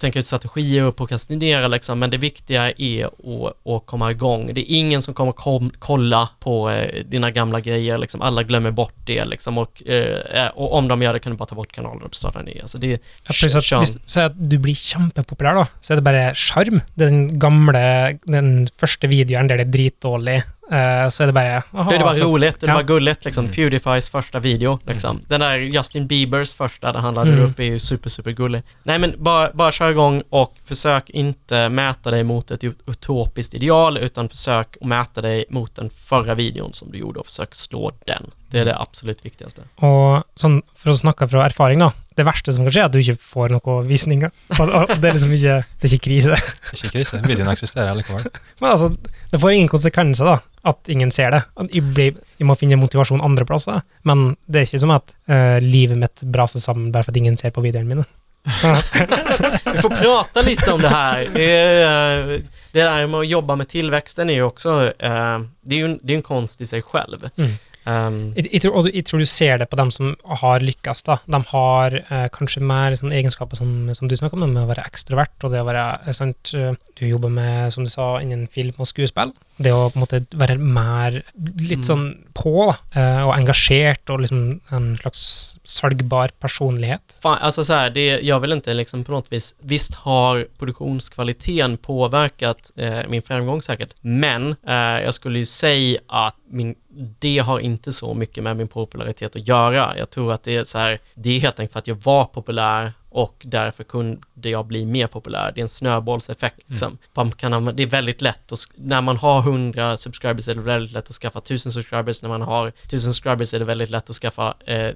[0.00, 1.98] tänka ut strategier och prokrastinera liksom.
[1.98, 4.54] Men det viktiga är att, att komma igång.
[4.54, 8.22] Det är ingen som kommer kom, kolla på eh, dina gamla grejer liksom.
[8.22, 9.58] Alla glömmer bort det liksom.
[9.58, 12.38] Och, eh, och om de gör det kan du bara ta bort kanalen och starta
[12.38, 12.58] en ny.
[12.62, 12.86] Alltså det
[13.26, 16.34] Ja, pluss at kör- hvis, så at du blir kjempepopulær, da, så er det bare
[16.34, 16.80] sjarm.
[16.94, 20.42] Den gamle, den første videoen der det er dritdårlig,
[20.72, 22.74] eh, så er det bare aha, Det är bara så, roligt, det är ja.
[22.74, 23.44] bara gulligt liksom.
[23.44, 23.54] Mm.
[23.54, 25.20] Pewdiepies första video liksom.
[25.28, 27.50] Den där Justin Biebers första, där han laddade Mm.
[27.50, 28.62] upp, är ju super, super gullig.
[28.82, 33.54] Nej men bara, bara kör igång och försök inte mäta dig mot ett ut- utopiskt
[33.54, 37.54] ideal, utan försök att mäta dig mot den förra videon som du gjorde och försök
[37.54, 38.30] slå den.
[38.52, 39.62] Det är det absolut viktigaste.
[39.80, 41.88] Og sånn, for å snakke fra erfaring, da.
[42.12, 43.54] Det verste som kan skje, er at du ikke får.
[43.56, 46.36] Og, og det er liksom ikke, det er ikke krise.
[46.36, 47.20] Det er ikke krise.
[47.24, 48.26] Videoen eksisterer likevel.
[48.60, 48.90] Men altså,
[49.32, 50.36] det får ingen konsekvenser, da,
[50.68, 51.40] at ingen ser det.
[51.56, 53.80] At Jeg, blir, jeg må finne motivasjon andre plasser.
[54.04, 57.40] Men det er ikke som at eh, livet mitt braser sammen bare for at ingen
[57.40, 58.08] ser på videoene mine.
[59.72, 61.28] Vi får prata lite om det här.
[61.34, 62.40] Det, är, eh,
[62.72, 66.00] det där med att jobba med tillväxten är ju också, eh, det är ju en,
[66.02, 67.28] det är en konst i sig själv.
[67.36, 67.52] Mm.
[67.82, 70.12] Um, Jeg, jeg, tror, og jeg tror du ser det på dem som
[70.42, 71.02] har lykkes.
[71.08, 71.16] da.
[71.26, 74.84] De har eh, kanskje mer sånne egenskaper som, som du snakker om, med å være
[74.86, 75.34] ekstrovert.
[75.42, 78.78] og det å være, eh, sant, eh, Du jobber med, som du sa, innen film
[78.78, 79.34] og skuespill.
[79.56, 81.22] Det å på en måte være mer
[81.58, 81.84] litt Mm.
[81.84, 87.18] sånn på da, eh, og engasjert og liksom en slags salgbar personlighet.
[87.22, 91.76] Fan, alltså så här, det, jag vill inte liksom på något vis, visst har produktionskvaliteten
[91.76, 96.74] påverkat eh, min framgång säkert, men eh, jag skulle ju säga att min,
[97.18, 99.98] det har inte så mycket med min popularitet att göra.
[99.98, 102.24] Jag tror att det är så här, det är helt enkelt för att jag var
[102.24, 105.52] populär och därför kunde jag bli mer populär.
[105.54, 106.60] Det är en snöbollseffekt.
[106.66, 106.98] Liksom.
[107.14, 110.92] Man kan, det är väldigt lätt, och när man har 100 subscribers är det väldigt
[110.92, 112.22] lätt att skaffa 1000 subscribers.
[112.22, 114.92] När man har 1000 subscribers är det väldigt lätt att skaffa, eh, eh,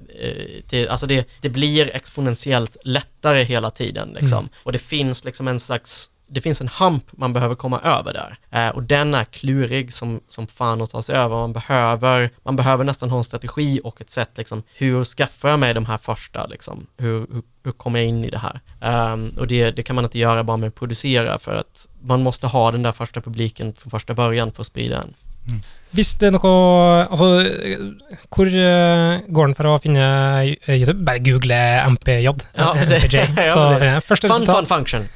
[0.67, 4.09] till, alltså det, det blir exponentiellt lättare hela tiden.
[4.09, 4.39] Liksom.
[4.39, 4.49] Mm.
[4.63, 8.37] Och det finns liksom en slags det finns en hamp man behöver komma över där.
[8.51, 11.35] Eh, och den är klurig som, som fan att ta sig över.
[11.35, 15.59] Man behöver, man behöver nästan ha en strategi och ett sätt, liksom, hur skaffar jag
[15.59, 18.59] mig de här första, liksom, hur, hur, hur kommer jag in i det här?
[19.13, 22.23] Um, och det, det kan man inte göra bara med att producera, för att man
[22.23, 25.13] måste ha den där första publiken från första början för att sprida den.
[25.95, 27.27] Hvis det er noe Altså,
[28.35, 30.03] hvor eh, går den for å finne
[30.67, 31.05] YouTube?
[31.07, 31.59] Bare google
[31.93, 32.27] MPJ.
[32.27, 33.05] Ja, eh, precis.
[33.05, 33.17] MPJ.
[33.45, 33.79] Ja, Så precis.
[33.79, 34.55] finner jeg første Fun, fun resultat.
[34.55, 35.07] Fun Fun Function.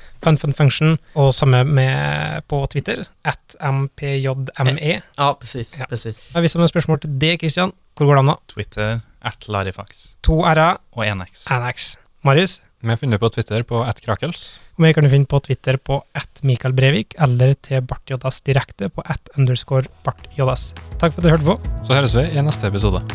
[1.19, 3.05] Og samme med på Twitter.
[3.27, 5.01] At MPJME.
[5.17, 5.75] Ja, precis.
[5.79, 5.89] Ja.
[5.89, 6.27] precis.
[6.33, 7.73] Jeg viser meg spørsmål til deg, Kristian.
[7.97, 8.37] Hvor går det an, da?
[8.53, 8.91] Twitter,
[9.21, 11.47] at Larifax To r-er, og 1x.
[11.51, 11.95] NX.
[12.25, 12.59] Marius?
[12.81, 14.55] Vi finner på Twitter på attkrakels.
[14.73, 18.41] Og meg kan du finne på Twitter på at Mikael Brevik, eller til Bart Joddas
[18.41, 20.71] direkte på at underscore Bart Joddas.
[20.97, 21.59] Takk for at du hørte på.
[21.85, 23.05] Så høres vi i neste episode.